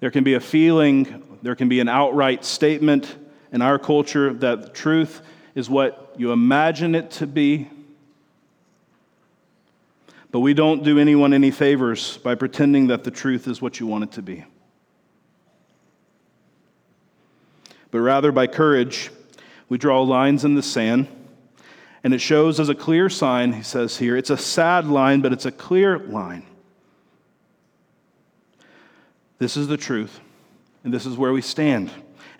There 0.00 0.10
can 0.10 0.24
be 0.24 0.34
a 0.34 0.40
feeling, 0.40 1.38
there 1.42 1.54
can 1.54 1.68
be 1.68 1.80
an 1.80 1.88
outright 1.88 2.44
statement 2.44 3.16
in 3.52 3.62
our 3.62 3.78
culture 3.78 4.32
that 4.34 4.74
truth 4.74 5.22
is 5.54 5.70
what 5.70 6.14
you 6.16 6.32
imagine 6.32 6.94
it 6.94 7.10
to 7.12 7.26
be, 7.26 7.68
but 10.30 10.40
we 10.40 10.54
don't 10.54 10.82
do 10.82 10.98
anyone 10.98 11.32
any 11.32 11.50
favors 11.50 12.18
by 12.18 12.34
pretending 12.34 12.88
that 12.88 13.04
the 13.04 13.10
truth 13.10 13.46
is 13.48 13.62
what 13.62 13.80
you 13.80 13.86
want 13.86 14.04
it 14.04 14.12
to 14.12 14.22
be. 14.22 14.44
But 17.90 18.00
rather, 18.00 18.32
by 18.32 18.46
courage, 18.46 19.10
we 19.68 19.78
draw 19.78 20.02
lines 20.02 20.44
in 20.44 20.54
the 20.54 20.62
sand. 20.62 21.08
And 22.04 22.12
it 22.12 22.20
shows 22.20 22.60
as 22.60 22.68
a 22.68 22.74
clear 22.74 23.08
sign, 23.08 23.54
he 23.54 23.62
says 23.62 23.96
here. 23.96 24.16
It's 24.16 24.30
a 24.30 24.36
sad 24.36 24.86
line, 24.86 25.22
but 25.22 25.32
it's 25.32 25.46
a 25.46 25.50
clear 25.50 25.98
line. 25.98 26.44
This 29.38 29.56
is 29.56 29.68
the 29.68 29.76
truth, 29.76 30.20
and 30.84 30.92
this 30.92 31.06
is 31.06 31.16
where 31.16 31.32
we 31.32 31.42
stand. 31.42 31.90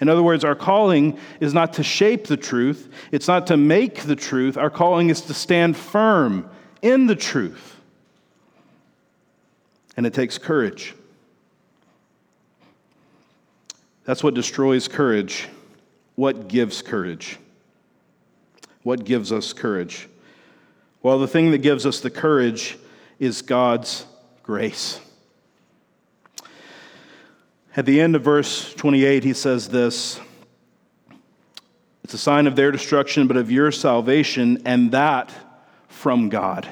In 0.01 0.09
other 0.09 0.23
words, 0.23 0.45
our 0.45 0.55
calling 0.55 1.19
is 1.41 1.55
not 1.55 1.75
to 1.75 1.83
shape 1.83 2.27
the 2.27 2.37
truth, 2.37 2.91
it's 3.13 3.29
not 3.29 3.47
to 3.49 3.57
make 3.57 4.03
the 4.03 4.17
truth. 4.17 4.57
Our 4.57 4.71
calling 4.71 5.09
is 5.11 5.23
to 5.23 5.35
stand 5.35 5.77
firm 5.77 6.49
in 6.83 7.07
the 7.07 7.17
truth. 7.17 7.75
and 9.97 10.07
it 10.07 10.13
takes 10.15 10.37
courage. 10.39 10.95
That's 14.05 14.23
what 14.23 14.35
destroys 14.35 14.89
courage. 14.89 15.49
What 16.15 16.49
gives 16.49 16.83
courage? 16.83 17.39
What 18.83 19.05
gives 19.05 19.33
us 19.33 19.53
courage? 19.53 20.09
Well, 21.03 21.19
the 21.19 21.27
thing 21.27 21.51
that 21.53 21.59
gives 21.59 21.87
us 21.87 22.01
the 22.01 22.11
courage 22.11 22.79
is 23.19 23.43
God's 23.43 24.05
grace. 24.43 25.01
At 27.77 27.85
the 27.85 28.01
end 28.01 28.17
of 28.17 28.23
verse 28.23 28.75
28, 28.75 29.23
he 29.23 29.35
says 29.35 29.69
this 29.69 30.19
It's 32.03 32.15
a 32.15 32.19
sign 32.19 32.47
of 32.47 32.57
their 32.57 32.73
destruction, 32.73 33.27
but 33.27 33.37
of 33.37 33.51
your 33.51 33.71
salvation, 33.71 34.63
and 34.65 34.93
that 34.93 35.33
from 35.89 36.29
God. 36.29 36.69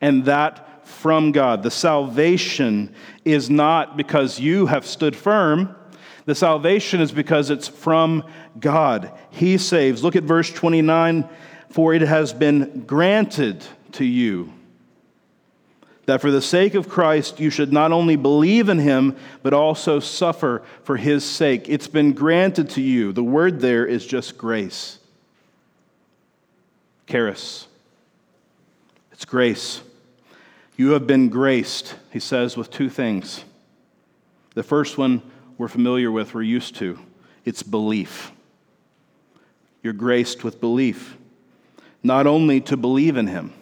And 0.00 0.24
that 0.24 0.86
from 0.86 1.30
God. 1.30 1.62
The 1.62 1.70
salvation 1.70 2.94
is 3.24 3.48
not 3.48 3.96
because 3.96 4.40
you 4.40 4.66
have 4.66 4.84
stood 4.84 5.14
firm. 5.14 5.76
The 6.24 6.34
salvation 6.34 7.00
is 7.00 7.12
because 7.12 7.50
it's 7.50 7.68
from 7.68 8.24
God. 8.58 9.12
He 9.30 9.58
saves. 9.58 10.02
Look 10.02 10.16
at 10.16 10.24
verse 10.24 10.50
29 10.50 11.28
for 11.70 11.94
it 11.94 12.02
has 12.02 12.32
been 12.32 12.82
granted 12.86 13.64
to 13.92 14.04
you 14.04 14.52
that 16.06 16.20
for 16.20 16.30
the 16.30 16.42
sake 16.42 16.74
of 16.74 16.88
Christ 16.88 17.40
you 17.40 17.50
should 17.50 17.72
not 17.72 17.92
only 17.92 18.16
believe 18.16 18.68
in 18.68 18.78
him, 18.78 19.16
but 19.42 19.52
also 19.52 20.00
suffer 20.00 20.62
for 20.82 20.96
his 20.96 21.24
sake. 21.24 21.68
It's 21.68 21.88
been 21.88 22.12
granted 22.12 22.70
to 22.70 22.80
you. 22.80 23.12
The 23.12 23.24
word 23.24 23.60
there 23.60 23.86
is 23.86 24.06
just 24.06 24.38
grace. 24.38 24.98
Charis. 27.06 27.66
It's 29.12 29.24
grace. 29.24 29.82
You 30.76 30.90
have 30.90 31.06
been 31.06 31.28
graced, 31.28 31.94
he 32.10 32.20
says, 32.20 32.56
with 32.56 32.70
two 32.70 32.88
things. 32.88 33.44
The 34.54 34.62
first 34.62 34.96
one 34.96 35.22
we're 35.58 35.68
familiar 35.68 36.10
with, 36.10 36.34
we're 36.34 36.42
used 36.42 36.76
to 36.76 36.98
it's 37.44 37.62
belief. 37.62 38.32
You're 39.82 39.92
graced 39.92 40.44
with 40.44 40.60
belief, 40.60 41.16
not 42.02 42.26
only 42.26 42.60
to 42.62 42.76
believe 42.76 43.16
in 43.16 43.26
him 43.26 43.52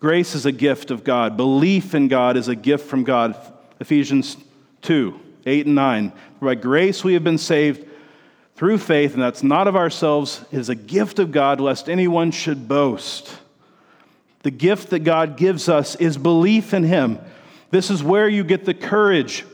Grace 0.00 0.34
is 0.34 0.46
a 0.46 0.52
gift 0.52 0.90
of 0.90 1.02
God. 1.02 1.36
Belief 1.36 1.94
in 1.94 2.08
God 2.08 2.36
is 2.36 2.48
a 2.48 2.54
gift 2.54 2.88
from 2.88 3.02
God. 3.04 3.34
Ephesians 3.80 4.36
2 4.82 5.18
8 5.44 5.66
and 5.66 5.74
9. 5.74 6.12
By 6.40 6.54
grace 6.54 7.02
we 7.02 7.14
have 7.14 7.24
been 7.24 7.38
saved 7.38 7.84
through 8.54 8.78
faith, 8.78 9.14
and 9.14 9.22
that's 9.22 9.42
not 9.42 9.68
of 9.68 9.76
ourselves, 9.76 10.44
it 10.50 10.58
is 10.58 10.68
a 10.68 10.74
gift 10.74 11.18
of 11.18 11.32
God, 11.32 11.60
lest 11.60 11.88
anyone 11.88 12.30
should 12.30 12.68
boast. 12.68 13.38
The 14.42 14.50
gift 14.50 14.90
that 14.90 15.00
God 15.00 15.36
gives 15.36 15.68
us 15.68 15.94
is 15.96 16.18
belief 16.18 16.74
in 16.74 16.82
Him. 16.84 17.18
This 17.70 17.90
is 17.90 18.02
where 18.02 18.28
you 18.28 18.44
get 18.44 18.64
the 18.64 18.74
courage. 18.74 19.44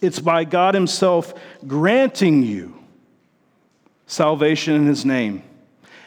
It's 0.00 0.20
by 0.20 0.44
God 0.44 0.74
Himself 0.74 1.34
granting 1.66 2.42
you 2.42 2.76
salvation 4.06 4.74
in 4.74 4.86
His 4.86 5.04
name. 5.04 5.42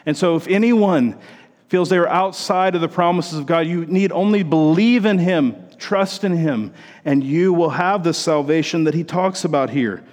And 0.06 0.16
so, 0.16 0.36
if 0.36 0.48
anyone 0.48 1.20
feels 1.68 1.90
they 1.90 1.98
are 1.98 2.08
outside 2.08 2.76
of 2.76 2.82
the 2.82 2.88
promises 2.88 3.40
of 3.40 3.46
God, 3.46 3.68
you 3.68 3.86
need 3.86 4.12
only 4.12 4.44
believe 4.44 5.06
in 5.06 5.20
Him, 5.20 5.56
trust 5.78 6.24
in 6.24 6.36
Him, 6.36 6.74
and 7.04 7.24
you 7.24 7.54
will 7.54 7.72
have 7.72 8.04
the 8.04 8.14
salvation 8.14 8.86
that 8.86 8.94
He 8.94 9.04
talks 9.04 9.44
about 9.44 9.70
here. 9.70 10.04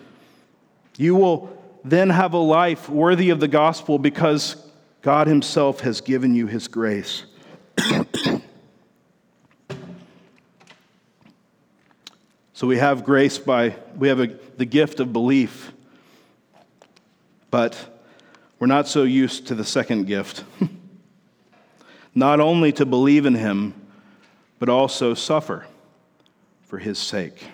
You 0.97 1.14
will 1.14 1.57
then 1.85 2.11
have 2.11 2.33
a 2.33 2.38
life 2.38 2.88
worthy 2.88 3.31
of 3.31 3.40
the 3.40 3.49
gospel 3.49 3.99
because 3.99 4.57
God 5.03 5.27
Himself 5.27 5.81
has 5.81 6.01
given 6.01 6.35
you 6.35 6.47
His 6.47 6.67
grace. 6.67 7.25
so 12.53 12.67
we 12.67 12.79
have 12.79 13.05
grace 13.05 13.38
by, 13.38 13.77
we 13.97 14.09
have 14.09 14.19
a, 14.19 14.27
the 14.57 14.64
gift 14.64 14.99
of 14.99 15.12
belief, 15.12 15.73
but 17.51 17.77
we're 18.59 18.67
not 18.67 18.88
so 18.88 19.05
used 19.05 19.47
to 19.49 19.55
the 19.55 19.64
second 19.64 20.07
gift. 20.07 20.43
not 22.14 22.40
only 22.40 22.72
to 22.72 22.87
believe 22.87 23.27
in 23.27 23.35
him, 23.35 23.74
but 24.59 24.68
also 24.68 25.14
suffer 25.14 25.66
for 26.62 26.79
his 26.79 26.98
sake. 26.98 27.46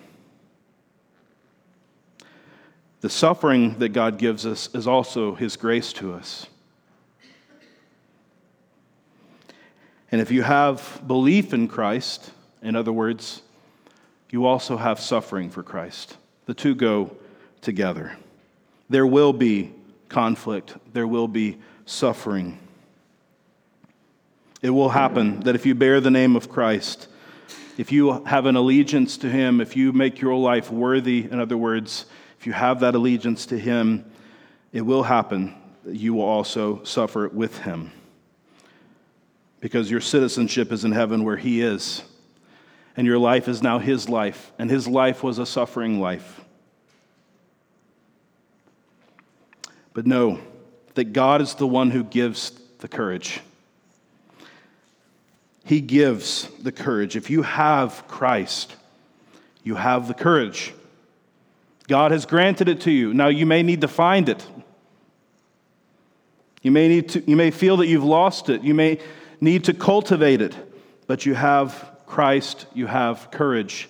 The 3.00 3.10
suffering 3.10 3.78
that 3.78 3.90
God 3.90 4.18
gives 4.18 4.44
us 4.44 4.68
is 4.74 4.86
also 4.86 5.34
his 5.34 5.56
grace 5.56 5.92
to 5.94 6.12
us. 6.12 6.46
And 10.12 10.20
if 10.20 10.30
you 10.30 10.42
have 10.42 11.02
belief 11.06 11.54
in 11.54 11.68
Christ, 11.68 12.32
in 12.62 12.76
other 12.76 12.92
words, 12.92 13.42
you 14.30 14.44
also 14.44 14.76
have 14.76 15.00
suffering 15.00 15.50
for 15.50 15.62
Christ. 15.62 16.16
The 16.46 16.54
two 16.54 16.74
go 16.74 17.16
together. 17.62 18.16
There 18.88 19.06
will 19.06 19.32
be 19.32 19.72
conflict, 20.08 20.76
there 20.92 21.06
will 21.06 21.28
be 21.28 21.58
suffering. 21.86 22.58
It 24.62 24.70
will 24.70 24.90
happen 24.90 25.40
that 25.40 25.54
if 25.54 25.64
you 25.64 25.74
bear 25.74 26.00
the 26.00 26.10
name 26.10 26.36
of 26.36 26.48
Christ, 26.50 27.08
if 27.78 27.92
you 27.92 28.24
have 28.24 28.44
an 28.44 28.56
allegiance 28.56 29.16
to 29.18 29.30
Him, 29.30 29.60
if 29.60 29.74
you 29.74 29.92
make 29.92 30.20
your 30.20 30.34
life 30.34 30.70
worthy, 30.70 31.26
in 31.30 31.40
other 31.40 31.56
words, 31.56 32.04
if 32.38 32.46
you 32.46 32.52
have 32.52 32.80
that 32.80 32.94
allegiance 32.94 33.46
to 33.46 33.58
Him, 33.58 34.04
it 34.72 34.82
will 34.82 35.02
happen 35.02 35.54
that 35.84 35.96
you 35.96 36.14
will 36.14 36.24
also 36.24 36.84
suffer 36.84 37.28
with 37.28 37.56
Him. 37.58 37.90
Because 39.60 39.90
your 39.90 40.00
citizenship 40.00 40.72
is 40.72 40.84
in 40.84 40.92
heaven 40.92 41.24
where 41.24 41.36
He 41.36 41.62
is. 41.62 42.02
And 42.96 43.06
your 43.06 43.18
life 43.18 43.48
is 43.48 43.62
now 43.62 43.78
His 43.78 44.08
life. 44.08 44.52
And 44.58 44.70
His 44.70 44.86
life 44.86 45.22
was 45.22 45.38
a 45.38 45.46
suffering 45.46 46.00
life. 46.00 46.40
But 49.94 50.06
know 50.06 50.38
that 50.94 51.12
God 51.12 51.40
is 51.40 51.54
the 51.54 51.66
one 51.66 51.90
who 51.90 52.04
gives 52.04 52.50
the 52.78 52.88
courage. 52.88 53.40
He 55.70 55.80
gives 55.80 56.48
the 56.60 56.72
courage. 56.72 57.14
If 57.14 57.30
you 57.30 57.42
have 57.42 58.02
Christ, 58.08 58.74
you 59.62 59.76
have 59.76 60.08
the 60.08 60.14
courage. 60.14 60.74
God 61.86 62.10
has 62.10 62.26
granted 62.26 62.68
it 62.68 62.80
to 62.80 62.90
you. 62.90 63.14
Now 63.14 63.28
you 63.28 63.46
may 63.46 63.62
need 63.62 63.82
to 63.82 63.86
find 63.86 64.28
it. 64.28 64.44
You 66.62 66.72
may, 66.72 66.88
need 66.88 67.10
to, 67.10 67.22
you 67.24 67.36
may 67.36 67.52
feel 67.52 67.76
that 67.76 67.86
you've 67.86 68.02
lost 68.02 68.48
it. 68.48 68.64
You 68.64 68.74
may 68.74 68.98
need 69.40 69.62
to 69.66 69.72
cultivate 69.72 70.42
it. 70.42 70.56
But 71.06 71.24
you 71.24 71.34
have 71.34 71.88
Christ, 72.04 72.66
you 72.74 72.88
have 72.88 73.30
courage 73.30 73.88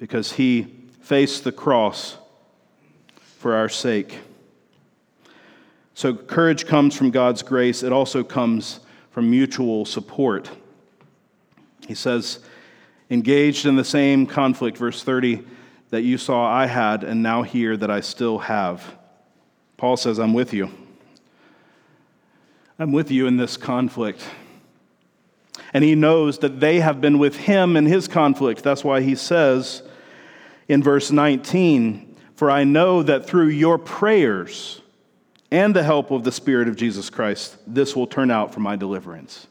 because 0.00 0.32
He 0.32 0.64
faced 1.02 1.44
the 1.44 1.52
cross 1.52 2.16
for 3.38 3.54
our 3.54 3.68
sake. 3.68 4.18
So, 5.94 6.12
courage 6.12 6.66
comes 6.66 6.96
from 6.96 7.12
God's 7.12 7.44
grace, 7.44 7.84
it 7.84 7.92
also 7.92 8.24
comes 8.24 8.80
from 9.12 9.30
mutual 9.30 9.84
support. 9.84 10.50
He 11.86 11.94
says, 11.94 12.40
engaged 13.10 13.66
in 13.66 13.76
the 13.76 13.84
same 13.84 14.26
conflict, 14.26 14.78
verse 14.78 15.02
30, 15.02 15.42
that 15.90 16.02
you 16.02 16.18
saw 16.18 16.46
I 16.46 16.66
had 16.66 17.04
and 17.04 17.22
now 17.22 17.42
hear 17.42 17.76
that 17.76 17.90
I 17.90 18.00
still 18.00 18.38
have. 18.38 18.96
Paul 19.76 19.96
says, 19.96 20.18
I'm 20.18 20.34
with 20.34 20.52
you. 20.52 20.70
I'm 22.78 22.92
with 22.92 23.10
you 23.10 23.26
in 23.26 23.36
this 23.36 23.56
conflict. 23.56 24.24
And 25.72 25.84
he 25.84 25.94
knows 25.94 26.38
that 26.38 26.60
they 26.60 26.80
have 26.80 27.00
been 27.00 27.18
with 27.18 27.36
him 27.36 27.76
in 27.76 27.86
his 27.86 28.08
conflict. 28.08 28.62
That's 28.62 28.84
why 28.84 29.00
he 29.00 29.14
says 29.14 29.82
in 30.68 30.82
verse 30.82 31.10
19, 31.10 32.16
For 32.34 32.50
I 32.50 32.64
know 32.64 33.02
that 33.02 33.26
through 33.26 33.48
your 33.48 33.78
prayers 33.78 34.80
and 35.50 35.74
the 35.74 35.82
help 35.82 36.10
of 36.10 36.24
the 36.24 36.32
Spirit 36.32 36.68
of 36.68 36.76
Jesus 36.76 37.10
Christ, 37.10 37.56
this 37.66 37.94
will 37.94 38.06
turn 38.06 38.30
out 38.30 38.52
for 38.52 38.60
my 38.60 38.74
deliverance. 38.76 39.46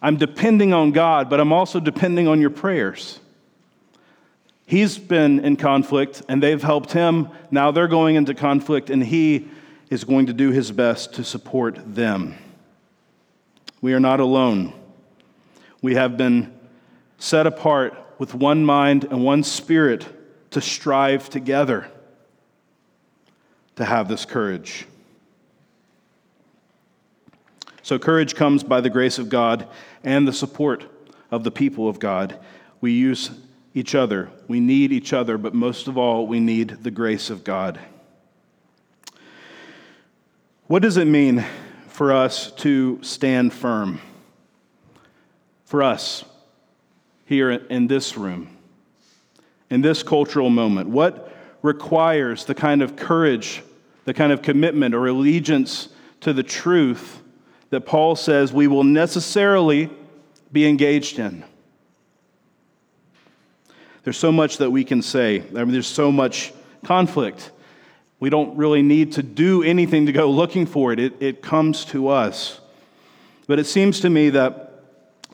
I'm 0.00 0.16
depending 0.16 0.72
on 0.72 0.92
God, 0.92 1.30
but 1.30 1.40
I'm 1.40 1.52
also 1.52 1.80
depending 1.80 2.28
on 2.28 2.40
your 2.40 2.50
prayers. 2.50 3.20
He's 4.66 4.98
been 4.98 5.40
in 5.40 5.56
conflict 5.56 6.22
and 6.28 6.42
they've 6.42 6.62
helped 6.62 6.92
him. 6.92 7.28
Now 7.50 7.70
they're 7.70 7.88
going 7.88 8.16
into 8.16 8.34
conflict 8.34 8.90
and 8.90 9.02
he 9.02 9.48
is 9.90 10.04
going 10.04 10.26
to 10.26 10.32
do 10.32 10.50
his 10.50 10.72
best 10.72 11.14
to 11.14 11.24
support 11.24 11.78
them. 11.94 12.34
We 13.80 13.94
are 13.94 14.00
not 14.00 14.18
alone. 14.18 14.72
We 15.82 15.94
have 15.94 16.16
been 16.16 16.52
set 17.18 17.46
apart 17.46 17.94
with 18.18 18.34
one 18.34 18.64
mind 18.64 19.04
and 19.04 19.24
one 19.24 19.44
spirit 19.44 20.06
to 20.50 20.60
strive 20.60 21.30
together 21.30 21.88
to 23.76 23.84
have 23.84 24.08
this 24.08 24.24
courage. 24.24 24.86
So, 27.86 28.00
courage 28.00 28.34
comes 28.34 28.64
by 28.64 28.80
the 28.80 28.90
grace 28.90 29.16
of 29.16 29.28
God 29.28 29.68
and 30.02 30.26
the 30.26 30.32
support 30.32 30.86
of 31.30 31.44
the 31.44 31.52
people 31.52 31.88
of 31.88 32.00
God. 32.00 32.36
We 32.80 32.90
use 32.90 33.30
each 33.74 33.94
other. 33.94 34.28
We 34.48 34.58
need 34.58 34.90
each 34.90 35.12
other, 35.12 35.38
but 35.38 35.54
most 35.54 35.86
of 35.86 35.96
all, 35.96 36.26
we 36.26 36.40
need 36.40 36.82
the 36.82 36.90
grace 36.90 37.30
of 37.30 37.44
God. 37.44 37.78
What 40.66 40.82
does 40.82 40.96
it 40.96 41.04
mean 41.04 41.44
for 41.86 42.12
us 42.12 42.50
to 42.56 42.98
stand 43.04 43.52
firm? 43.52 44.00
for 45.64 45.80
us 45.80 46.24
here 47.24 47.52
in 47.52 47.86
this 47.86 48.16
room, 48.16 48.48
in 49.70 49.80
this 49.80 50.02
cultural 50.02 50.50
moment? 50.50 50.88
What 50.88 51.32
requires 51.62 52.46
the 52.46 52.54
kind 52.56 52.82
of 52.82 52.96
courage, 52.96 53.62
the 54.06 54.14
kind 54.14 54.32
of 54.32 54.42
commitment 54.42 54.92
or 54.92 55.06
allegiance 55.06 55.88
to 56.22 56.32
the 56.32 56.42
truth 56.42 57.22
that 57.70 57.82
Paul 57.82 58.16
says 58.16 58.52
we 58.52 58.66
will 58.66 58.84
necessarily 58.84 59.90
be 60.52 60.66
engaged 60.66 61.18
in? 61.18 61.44
There's 64.04 64.16
so 64.16 64.30
much 64.30 64.58
that 64.58 64.70
we 64.70 64.84
can 64.84 65.02
say. 65.02 65.40
I 65.40 65.64
mean, 65.64 65.72
there's 65.72 65.86
so 65.86 66.12
much 66.12 66.52
conflict. 66.84 67.50
We 68.20 68.30
don't 68.30 68.56
really 68.56 68.82
need 68.82 69.12
to 69.12 69.22
do 69.22 69.62
anything 69.62 70.06
to 70.06 70.12
go 70.12 70.30
looking 70.30 70.64
for 70.64 70.92
it, 70.92 71.00
it, 71.00 71.14
it 71.20 71.42
comes 71.42 71.84
to 71.86 72.08
us. 72.08 72.60
But 73.46 73.58
it 73.58 73.64
seems 73.64 74.00
to 74.00 74.10
me 74.10 74.30
that 74.30 74.82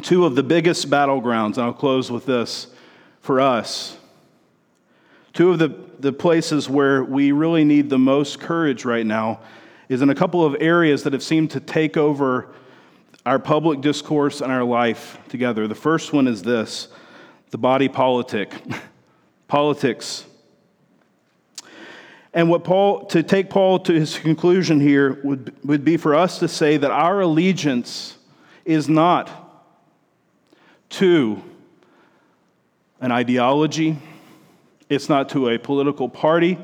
two 0.02 0.24
of 0.24 0.34
the 0.34 0.42
biggest 0.42 0.90
battlegrounds, 0.90 1.56
and 1.56 1.66
I'll 1.66 1.72
close 1.72 2.10
with 2.10 2.26
this 2.26 2.66
for 3.20 3.40
us, 3.40 3.96
two 5.32 5.50
of 5.50 5.58
the, 5.58 5.68
the 5.98 6.12
places 6.12 6.68
where 6.68 7.04
we 7.04 7.32
really 7.32 7.64
need 7.64 7.90
the 7.90 7.98
most 7.98 8.40
courage 8.40 8.84
right 8.84 9.06
now 9.06 9.40
is 9.88 10.02
in 10.02 10.10
a 10.10 10.14
couple 10.14 10.44
of 10.44 10.56
areas 10.60 11.02
that 11.02 11.12
have 11.12 11.22
seemed 11.22 11.50
to 11.52 11.60
take 11.60 11.96
over 11.96 12.54
our 13.24 13.38
public 13.38 13.80
discourse 13.80 14.40
and 14.40 14.50
our 14.50 14.64
life 14.64 15.18
together. 15.28 15.68
The 15.68 15.74
first 15.74 16.12
one 16.12 16.26
is 16.26 16.42
this 16.42 16.88
the 17.50 17.58
body 17.58 17.88
politic. 17.88 18.52
Politics. 19.48 20.24
And 22.32 22.48
what 22.48 22.64
Paul, 22.64 23.04
to 23.06 23.22
take 23.22 23.50
Paul 23.50 23.80
to 23.80 23.92
his 23.92 24.18
conclusion 24.18 24.80
here, 24.80 25.20
would, 25.22 25.54
would 25.62 25.84
be 25.84 25.98
for 25.98 26.14
us 26.14 26.38
to 26.38 26.48
say 26.48 26.78
that 26.78 26.90
our 26.90 27.20
allegiance 27.20 28.16
is 28.64 28.88
not 28.88 29.30
to 30.88 31.42
an 33.02 33.12
ideology, 33.12 33.98
it's 34.88 35.10
not 35.10 35.28
to 35.30 35.50
a 35.50 35.58
political 35.58 36.08
party, 36.08 36.56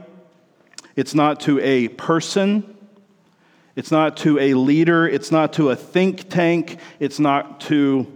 it's 0.96 1.14
not 1.14 1.40
to 1.40 1.61
a 1.61 1.88
person, 1.88 2.77
it's 3.78 3.92
not 3.92 4.16
to 4.16 4.40
a 4.40 4.54
leader, 4.54 5.06
it's 5.06 5.30
not 5.30 5.52
to 5.52 5.70
a 5.70 5.76
think 5.76 6.28
tank, 6.28 6.80
it's 6.98 7.20
not 7.20 7.60
to 7.60 8.12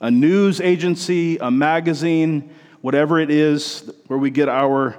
a 0.00 0.08
news 0.08 0.60
agency, 0.60 1.36
a 1.38 1.50
magazine, 1.50 2.54
whatever 2.80 3.18
it 3.18 3.28
is 3.28 3.90
where 4.06 4.20
we 4.20 4.30
get 4.30 4.48
our 4.48 4.96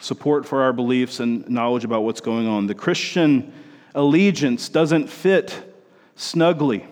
support 0.00 0.46
for 0.46 0.62
our 0.62 0.72
beliefs 0.72 1.20
and 1.20 1.48
knowledge 1.48 1.84
about 1.84 2.02
what's 2.02 2.20
going 2.20 2.48
on. 2.48 2.66
The 2.66 2.74
Christian 2.74 3.52
allegiance 3.94 4.68
doesn't 4.68 5.08
fit 5.08 5.72
snugly 6.16 6.84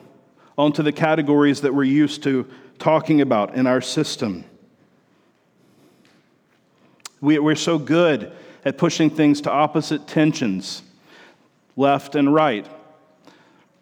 onto 0.56 0.84
the 0.84 0.92
categories 0.92 1.62
that 1.62 1.74
we're 1.74 1.82
used 1.82 2.22
to 2.22 2.46
talking 2.78 3.20
about 3.20 3.56
in 3.56 3.66
our 3.66 3.80
system. 3.80 4.44
We, 7.20 7.36
are 7.36 7.56
so 7.56 7.80
good 7.80 8.32
at 8.68 8.76
pushing 8.76 9.08
things 9.08 9.40
to 9.40 9.50
opposite 9.50 10.06
tensions, 10.06 10.82
left 11.74 12.14
and 12.14 12.34
right, 12.34 12.66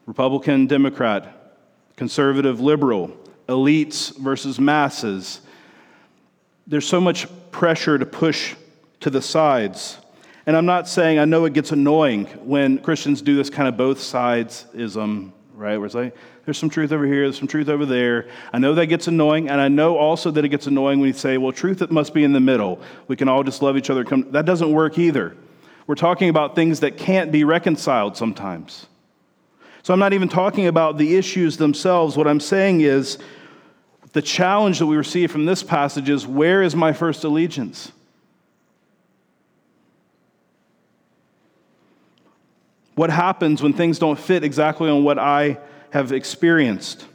Republican, 0.07 0.69
Democrat, 0.69 1.57
conservative, 1.97 2.61
liberal, 2.61 3.09
elites 3.49 4.17
versus 4.17 4.61
masses. 4.61 5.41
There's 6.69 6.87
so 6.87 7.01
much 7.01 7.27
pressure 7.51 7.99
to 7.99 8.07
push 8.07 8.55
to 9.01 9.11
the 9.11 9.21
sides. 9.21 9.99
And 10.47 10.57
I'm 10.57 10.67
not 10.67 10.87
saying, 10.87 11.19
I 11.19 11.25
know 11.25 11.47
it 11.47 11.53
gets 11.53 11.73
annoying 11.73 12.27
when 12.45 12.79
Christians 12.79 13.23
do 13.23 13.35
this 13.35 13.51
kind 13.51 13.69
of 13.69 13.77
both 13.77 14.01
sides 14.01 14.67
ism, 14.73 15.33
right? 15.57 15.77
Where 15.79 15.87
it's 15.87 15.95
like, 15.95 16.15
there's 16.45 16.59
some 16.59 16.71
truth 16.71 16.93
over 16.93 17.07
here, 17.07 17.23
there's 17.23 17.39
some 17.39 17.49
truth 17.49 17.69
over 17.69 17.87
there. 17.87 18.29
I 18.53 18.59
know 18.59 18.75
that 18.75 18.87
gets 18.87 19.09
annoying, 19.09 19.49
and 19.49 19.61
I 19.61 19.69
know 19.69 19.97
also 19.97 20.31
that 20.31 20.45
it 20.45 20.51
gets 20.51 20.67
annoying 20.67 21.01
when 21.01 21.09
you 21.09 21.15
say, 21.15 21.39
well, 21.39 21.53
truth 21.53 21.83
it 21.83 21.91
must 21.91 22.15
be 22.15 22.25
in 22.25 22.33
the 22.33 22.41
middle. 22.41 22.81
We 23.09 23.17
can 23.17 23.29
all 23.29 23.43
just 23.43 23.63
love 23.63 23.77
each 23.77 23.91
other. 23.91 24.05
That 24.05 24.45
doesn't 24.45 24.71
work 24.71 24.99
either. 24.99 25.37
We're 25.87 25.95
talking 25.95 26.29
about 26.29 26.55
things 26.55 26.81
that 26.81 26.97
can't 26.97 27.33
be 27.33 27.45
reconciled 27.45 28.17
sometimes. 28.17 28.87
So 29.83 29.95
I'm 29.95 30.01
not 30.01 30.13
even 30.13 30.29
talking 30.29 30.67
about 30.67 30.99
the 30.99 31.17
issues 31.17 31.57
themselves. 31.57 32.17
What 32.17 32.27
I'm 32.27 32.41
saying 32.41 32.81
is 32.81 33.19
the 34.13 34.23
challenge 34.23 34.81
that 34.81 34.87
we 34.87 34.97
receive 34.97 35.31
from 35.31 35.47
this 35.47 35.63
passage 35.63 36.09
is 36.09 36.27
where 36.27 36.63
is 36.63 36.75
my 36.75 36.93
first 36.93 37.23
allegiance? 37.23 37.93
What 42.97 43.11
happens 43.11 43.63
when 43.63 43.75
things 43.75 43.99
don't 43.99 44.19
fit 44.19 44.43
exactly 44.43 44.89
on 44.89 45.05
what 45.05 45.19
I 45.19 45.59
have 45.91 46.13
experienced? 46.13 47.07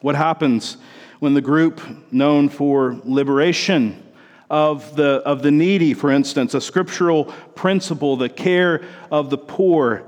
What 0.00 0.14
happens 0.14 0.76
when 1.18 1.34
the 1.34 1.40
group 1.40 1.80
known 2.12 2.48
for 2.48 3.00
liberation 3.04 4.00
of 4.48 4.94
the, 4.94 5.22
of 5.26 5.42
the 5.42 5.50
needy, 5.50 5.92
for 5.92 6.12
instance, 6.12 6.54
a 6.54 6.60
scriptural 6.60 7.24
principle, 7.56 8.16
the 8.16 8.28
care 8.28 8.84
of 9.10 9.28
the 9.28 9.38
poor, 9.38 10.04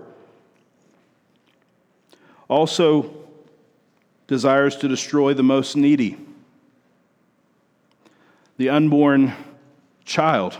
also 2.47 3.13
desires 4.29 4.77
to 4.77 4.87
destroy 4.87 5.35
the 5.35 5.43
most 5.43 5.77
needy, 5.77 6.17
the 8.59 8.69
unborn 8.69 9.33
child, 10.05 10.57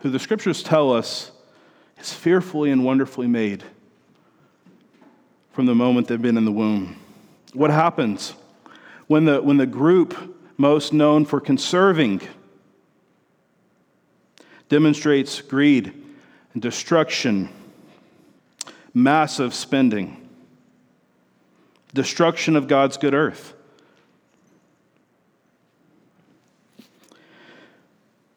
who 0.00 0.10
the 0.10 0.18
scriptures 0.18 0.62
tell 0.62 0.92
us 0.92 1.30
is 2.00 2.12
fearfully 2.12 2.70
and 2.70 2.84
wonderfully 2.84 3.26
made 3.26 3.64
from 5.52 5.66
the 5.66 5.74
moment 5.74 6.08
they've 6.08 6.20
been 6.20 6.36
in 6.36 6.44
the 6.44 6.52
womb. 6.52 6.96
What 7.52 7.70
happens 7.70 8.34
when 9.06 9.24
the, 9.24 9.40
when 9.42 9.56
the 9.56 9.66
group 9.66 10.36
most 10.56 10.92
known 10.92 11.24
for 11.24 11.40
conserving 11.40 12.22
demonstrates 14.68 15.40
greed 15.40 15.92
and 16.52 16.62
destruction, 16.62 17.48
massive 18.92 19.54
spending? 19.54 20.28
destruction 21.94 22.56
of 22.56 22.68
God's 22.68 22.96
good 22.96 23.14
earth. 23.14 23.54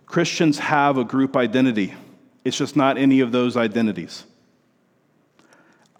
Christians 0.05 0.59
have 0.59 0.97
a 0.97 1.05
group 1.05 1.37
identity, 1.37 1.93
it's 2.43 2.57
just 2.57 2.75
not 2.75 2.97
any 2.97 3.19
of 3.19 3.31
those 3.31 3.55
identities. 3.55 4.25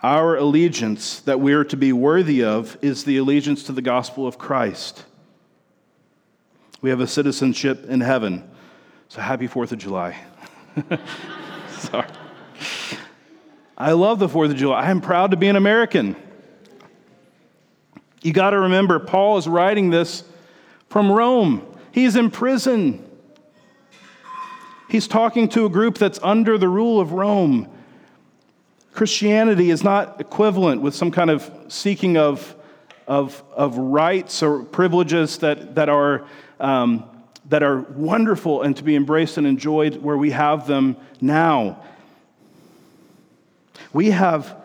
Our 0.03 0.35
allegiance 0.35 1.19
that 1.21 1.39
we 1.39 1.53
are 1.53 1.63
to 1.65 1.77
be 1.77 1.93
worthy 1.93 2.43
of 2.43 2.77
is 2.81 3.03
the 3.03 3.17
allegiance 3.17 3.63
to 3.65 3.71
the 3.71 3.83
gospel 3.83 4.25
of 4.25 4.37
Christ. 4.39 5.05
We 6.81 6.89
have 6.89 6.99
a 6.99 7.07
citizenship 7.07 7.85
in 7.87 8.01
heaven. 8.01 8.49
So 9.09 9.21
happy 9.21 9.47
4th 9.47 9.71
of 9.71 9.77
July. 9.77 10.17
Sorry. 11.69 12.07
I 13.77 13.91
love 13.91 14.17
the 14.17 14.27
4th 14.27 14.51
of 14.51 14.57
July. 14.57 14.81
I'm 14.81 15.01
proud 15.01 15.31
to 15.31 15.37
be 15.37 15.47
an 15.47 15.55
American. 15.55 16.15
You 18.23 18.33
got 18.33 18.51
to 18.51 18.59
remember, 18.59 18.99
Paul 18.99 19.37
is 19.37 19.47
writing 19.47 19.91
this 19.91 20.23
from 20.89 21.11
Rome. 21.11 21.65
He's 21.91 22.15
in 22.15 22.31
prison. 22.31 23.07
He's 24.91 25.07
talking 25.07 25.47
to 25.49 25.63
a 25.63 25.69
group 25.69 25.97
that's 25.97 26.19
under 26.21 26.57
the 26.57 26.67
rule 26.67 26.99
of 26.99 27.13
Rome. 27.13 27.69
Christianity 28.91 29.69
is 29.69 29.85
not 29.85 30.19
equivalent 30.19 30.81
with 30.81 30.93
some 30.93 31.11
kind 31.11 31.29
of 31.29 31.49
seeking 31.69 32.17
of, 32.17 32.53
of, 33.07 33.41
of 33.55 33.77
rights 33.77 34.43
or 34.43 34.63
privileges 34.63 35.37
that, 35.37 35.75
that, 35.75 35.87
are, 35.87 36.25
um, 36.59 37.05
that 37.47 37.63
are 37.63 37.79
wonderful 37.79 38.63
and 38.63 38.75
to 38.75 38.83
be 38.83 38.97
embraced 38.97 39.37
and 39.37 39.47
enjoyed 39.47 39.95
where 39.95 40.17
we 40.17 40.31
have 40.31 40.67
them 40.67 40.97
now. 41.21 41.81
We 43.93 44.11
have 44.11 44.57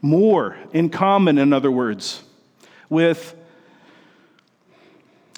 more 0.00 0.56
in 0.72 0.88
common, 0.88 1.36
in 1.36 1.52
other 1.52 1.70
words 1.70 2.22
with 2.88 3.36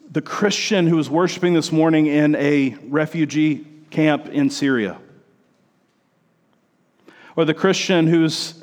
the 0.08 0.22
Christian 0.22 0.86
who 0.86 1.00
is 1.00 1.10
worshiping 1.10 1.54
this 1.54 1.72
morning 1.72 2.06
in 2.06 2.36
a 2.36 2.76
refugee 2.84 3.66
camp 3.90 4.28
in 4.28 4.50
Syria, 4.50 4.98
or 7.36 7.44
the 7.44 7.54
Christian 7.54 8.06
who's 8.06 8.62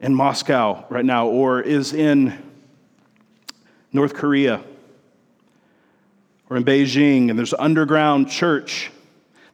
in 0.00 0.14
Moscow 0.14 0.84
right 0.90 1.04
now, 1.04 1.28
or 1.28 1.60
is 1.60 1.92
in 1.92 2.36
North 3.92 4.14
Korea, 4.14 4.62
or 6.50 6.56
in 6.56 6.64
Beijing, 6.64 7.30
and 7.30 7.38
there's 7.38 7.52
an 7.52 7.60
underground 7.60 8.28
church. 8.28 8.90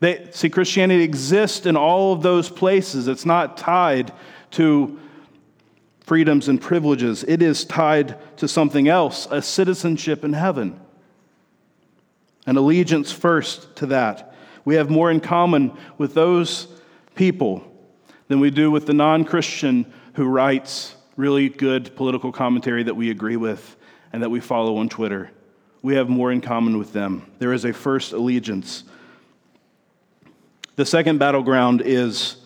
They, 0.00 0.28
see, 0.32 0.48
Christianity 0.48 1.02
exists 1.02 1.66
in 1.66 1.76
all 1.76 2.12
of 2.12 2.22
those 2.22 2.48
places. 2.48 3.08
It's 3.08 3.26
not 3.26 3.56
tied 3.56 4.12
to 4.52 4.98
freedoms 6.00 6.48
and 6.48 6.60
privileges. 6.60 7.24
It 7.24 7.42
is 7.42 7.64
tied 7.64 8.16
to 8.38 8.48
something 8.48 8.88
else, 8.88 9.28
a 9.30 9.42
citizenship 9.42 10.24
in 10.24 10.32
heaven, 10.32 10.80
an 12.48 12.56
allegiance 12.56 13.12
first 13.12 13.76
to 13.76 13.86
that. 13.86 14.34
We 14.64 14.76
have 14.76 14.90
more 14.90 15.10
in 15.10 15.20
common 15.20 15.76
with 15.98 16.14
those 16.14 16.68
people 17.14 17.64
than 18.28 18.40
we 18.40 18.50
do 18.50 18.70
with 18.70 18.86
the 18.86 18.94
non 18.94 19.24
Christian 19.24 19.92
who 20.14 20.26
writes 20.26 20.96
really 21.16 21.48
good 21.48 21.94
political 21.96 22.32
commentary 22.32 22.82
that 22.82 22.94
we 22.94 23.10
agree 23.10 23.36
with 23.36 23.76
and 24.12 24.22
that 24.22 24.30
we 24.30 24.40
follow 24.40 24.78
on 24.78 24.88
Twitter. 24.88 25.30
We 25.82 25.94
have 25.94 26.08
more 26.08 26.32
in 26.32 26.40
common 26.40 26.78
with 26.78 26.92
them. 26.92 27.30
There 27.38 27.52
is 27.52 27.64
a 27.64 27.72
first 27.72 28.12
allegiance. 28.12 28.84
The 30.76 30.86
second 30.86 31.18
battleground 31.18 31.82
is 31.84 32.36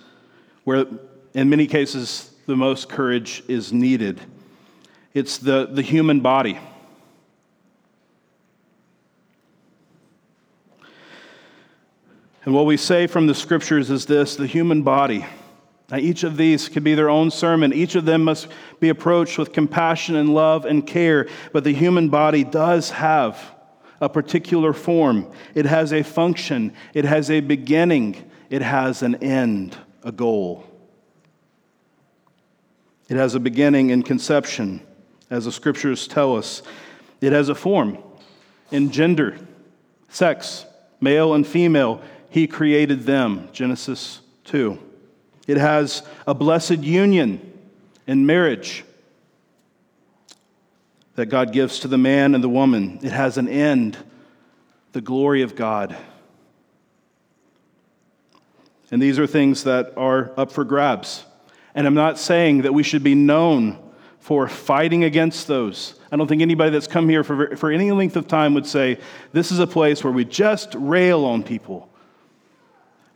where, 0.64 0.86
in 1.34 1.48
many 1.48 1.66
cases, 1.66 2.30
the 2.46 2.56
most 2.56 2.88
courage 2.88 3.42
is 3.48 3.72
needed 3.72 4.20
it's 5.14 5.38
the, 5.38 5.66
the 5.66 5.82
human 5.82 6.20
body. 6.20 6.58
And 12.44 12.54
what 12.54 12.66
we 12.66 12.76
say 12.76 13.06
from 13.06 13.26
the 13.26 13.34
scriptures 13.34 13.90
is 13.90 14.06
this 14.06 14.36
the 14.36 14.46
human 14.46 14.82
body. 14.82 15.24
Now, 15.90 15.98
each 15.98 16.24
of 16.24 16.36
these 16.36 16.68
could 16.68 16.84
be 16.84 16.94
their 16.94 17.10
own 17.10 17.30
sermon. 17.30 17.72
Each 17.72 17.94
of 17.94 18.06
them 18.06 18.24
must 18.24 18.48
be 18.80 18.88
approached 18.88 19.36
with 19.36 19.52
compassion 19.52 20.16
and 20.16 20.34
love 20.34 20.64
and 20.64 20.86
care. 20.86 21.28
But 21.52 21.64
the 21.64 21.74
human 21.74 22.08
body 22.08 22.44
does 22.44 22.90
have 22.90 23.38
a 24.00 24.08
particular 24.08 24.72
form, 24.72 25.30
it 25.54 25.64
has 25.64 25.92
a 25.92 26.02
function, 26.02 26.74
it 26.92 27.04
has 27.04 27.30
a 27.30 27.38
beginning, 27.38 28.28
it 28.50 28.60
has 28.60 29.02
an 29.02 29.14
end, 29.16 29.76
a 30.02 30.10
goal. 30.10 30.66
It 33.08 33.16
has 33.16 33.36
a 33.36 33.40
beginning 33.40 33.90
in 33.90 34.02
conception, 34.02 34.84
as 35.30 35.44
the 35.44 35.52
scriptures 35.52 36.08
tell 36.08 36.36
us. 36.36 36.62
It 37.20 37.32
has 37.32 37.48
a 37.48 37.54
form 37.54 37.98
in 38.72 38.90
gender, 38.90 39.38
sex, 40.08 40.66
male 41.00 41.34
and 41.34 41.46
female. 41.46 42.02
He 42.32 42.46
created 42.46 43.02
them, 43.02 43.50
Genesis 43.52 44.22
2. 44.44 44.78
It 45.46 45.58
has 45.58 46.02
a 46.26 46.32
blessed 46.32 46.78
union 46.78 47.52
in 48.06 48.24
marriage 48.24 48.84
that 51.14 51.26
God 51.26 51.52
gives 51.52 51.80
to 51.80 51.88
the 51.88 51.98
man 51.98 52.34
and 52.34 52.42
the 52.42 52.48
woman. 52.48 53.00
It 53.02 53.12
has 53.12 53.36
an 53.36 53.48
end, 53.48 53.98
the 54.92 55.02
glory 55.02 55.42
of 55.42 55.54
God. 55.54 55.94
And 58.90 59.02
these 59.02 59.18
are 59.18 59.26
things 59.26 59.64
that 59.64 59.92
are 59.98 60.32
up 60.38 60.52
for 60.52 60.64
grabs. 60.64 61.26
And 61.74 61.86
I'm 61.86 61.92
not 61.92 62.18
saying 62.18 62.62
that 62.62 62.72
we 62.72 62.82
should 62.82 63.02
be 63.02 63.14
known 63.14 63.78
for 64.20 64.48
fighting 64.48 65.04
against 65.04 65.48
those. 65.48 66.00
I 66.10 66.16
don't 66.16 66.28
think 66.28 66.40
anybody 66.40 66.70
that's 66.70 66.86
come 66.86 67.10
here 67.10 67.24
for, 67.24 67.56
for 67.56 67.70
any 67.70 67.92
length 67.92 68.16
of 68.16 68.26
time 68.26 68.54
would 68.54 68.66
say, 68.66 68.98
this 69.32 69.52
is 69.52 69.58
a 69.58 69.66
place 69.66 70.02
where 70.02 70.14
we 70.14 70.24
just 70.24 70.74
rail 70.74 71.26
on 71.26 71.42
people. 71.42 71.90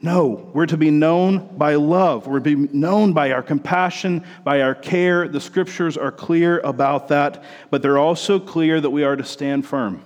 No, 0.02 0.50
we're 0.52 0.66
to 0.66 0.76
be 0.76 0.90
known 0.90 1.56
by 1.56 1.76
love. 1.76 2.26
We're 2.26 2.40
to 2.40 2.56
be 2.56 2.68
known 2.76 3.12
by 3.12 3.32
our 3.32 3.42
compassion, 3.42 4.24
by 4.44 4.60
our 4.60 4.74
care. 4.74 5.26
The 5.26 5.40
scriptures 5.40 5.96
are 5.96 6.12
clear 6.12 6.60
about 6.60 7.08
that, 7.08 7.42
but 7.70 7.80
they're 7.82 7.98
also 7.98 8.38
clear 8.38 8.80
that 8.80 8.90
we 8.90 9.04
are 9.04 9.16
to 9.16 9.24
stand 9.24 9.66
firm 9.66 10.04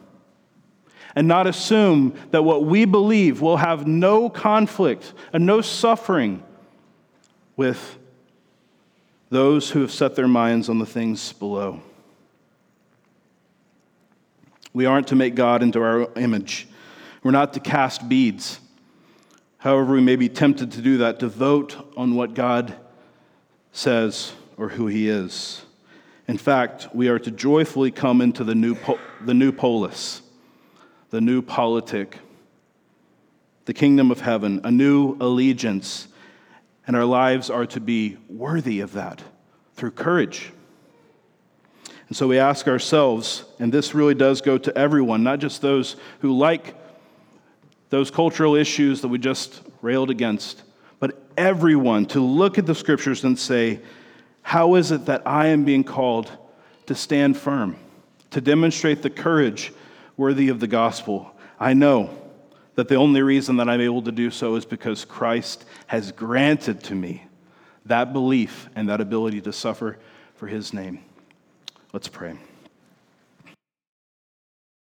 and 1.15 1.27
not 1.27 1.47
assume 1.47 2.15
that 2.31 2.43
what 2.45 2.65
we 2.65 2.85
believe 2.85 3.41
will 3.41 3.57
have 3.57 3.87
no 3.87 4.29
conflict 4.29 5.13
and 5.33 5.45
no 5.45 5.61
suffering 5.61 6.43
with 7.57 7.99
those 9.29 9.71
who 9.71 9.81
have 9.81 9.91
set 9.91 10.15
their 10.15 10.29
minds 10.29 10.69
on 10.69 10.79
the 10.79 10.87
things 10.87 11.33
below. 11.35 11.81
We 14.73 14.87
aren't 14.87 15.09
to 15.09 15.17
make 15.17 15.35
God 15.35 15.63
into 15.63 15.83
our 15.83 16.09
image. 16.17 16.69
We're 17.23 17.33
not 17.33 17.55
to 17.55 17.61
cast 17.61 18.09
beads. 18.09 18.61
However, 19.61 19.93
we 19.93 20.01
may 20.01 20.17
be 20.17 20.31
tempted 20.31 20.73
to 20.73 20.81
do 20.81 20.97
that, 20.99 21.21
to 21.21 21.29
vote 21.29 21.77
on 21.95 22.15
what 22.15 22.33
God 22.33 22.75
says 23.73 24.33
or 24.57 24.71
who 24.71 24.87
He 24.87 25.07
is. 25.07 25.63
In 26.27 26.39
fact, 26.39 26.89
we 26.95 27.09
are 27.09 27.19
to 27.19 27.31
joyfully 27.31 27.91
come 27.91 28.23
into 28.23 28.43
the 28.43 28.55
new, 28.55 28.75
the 29.21 29.35
new 29.35 29.53
polis, 29.53 30.23
the 31.11 31.21
new 31.21 31.43
politic, 31.43 32.19
the 33.67 33.75
kingdom 33.75 34.11
of 34.11 34.23
heaven, 34.23 34.63
a 34.65 34.71
new 34.71 35.19
allegiance, 35.21 36.09
and 36.87 36.97
our 36.97 37.05
lives 37.05 37.51
are 37.51 37.67
to 37.67 37.81
be 37.81 38.17
worthy 38.31 38.81
of 38.81 38.95
that 38.95 39.23
through 39.75 39.91
courage. 39.91 40.53
And 42.09 42.17
so 42.17 42.27
we 42.27 42.39
ask 42.39 42.67
ourselves, 42.67 43.45
and 43.59 43.71
this 43.71 43.95
really 43.95 44.15
does 44.15 44.41
go 44.41 44.57
to 44.57 44.77
everyone, 44.77 45.23
not 45.23 45.39
just 45.39 45.61
those 45.61 45.97
who 46.21 46.33
like 46.37 46.80
those 47.91 48.11
cultural 48.11 48.55
issues 48.55 49.03
that 49.03 49.09
we 49.09 49.19
just 49.19 49.63
railed 49.83 50.11
against, 50.11 50.63
but 50.99 51.21
everyone 51.37 52.07
to 52.07 52.21
look 52.21 52.57
at 52.57 52.67
the 52.67 52.75
scriptures 52.75 53.25
and 53.25 53.39
say, 53.39 53.81
How 54.43 54.77
is 54.77 54.91
it 54.91 55.07
that 55.07 55.27
I 55.27 55.49
am 55.49 55.65
being 55.65 55.85
called 55.85 56.31
to 56.87 56.95
stand 56.95 57.37
firm, 57.37 57.77
to 58.31 58.41
demonstrate 58.41 59.03
the 59.03 59.11
courage 59.11 59.73
worthy 60.17 60.49
of 60.49 60.61
the 60.61 60.67
gospel? 60.67 61.33
I 61.59 61.75
know 61.75 62.17
that 62.77 62.89
the 62.89 62.95
only 62.95 63.23
reason 63.23 63.57
that 63.57 63.69
I'm 63.69 63.81
able 63.81 64.03
to 64.03 64.13
do 64.13 64.31
so 64.31 64.55
is 64.55 64.65
because 64.65 65.05
Christ 65.05 65.65
has 65.89 66.13
granted 66.13 66.83
to 66.85 66.95
me 66.95 67.27
that 67.87 68.13
belief 68.13 68.69
and 68.75 68.89
that 68.89 69.01
ability 69.01 69.41
to 69.43 69.53
suffer 69.53 69.99
for 70.37 70.47
his 70.47 70.73
name. 70.73 71.03
Let's 71.93 72.09
pray. 72.09 72.39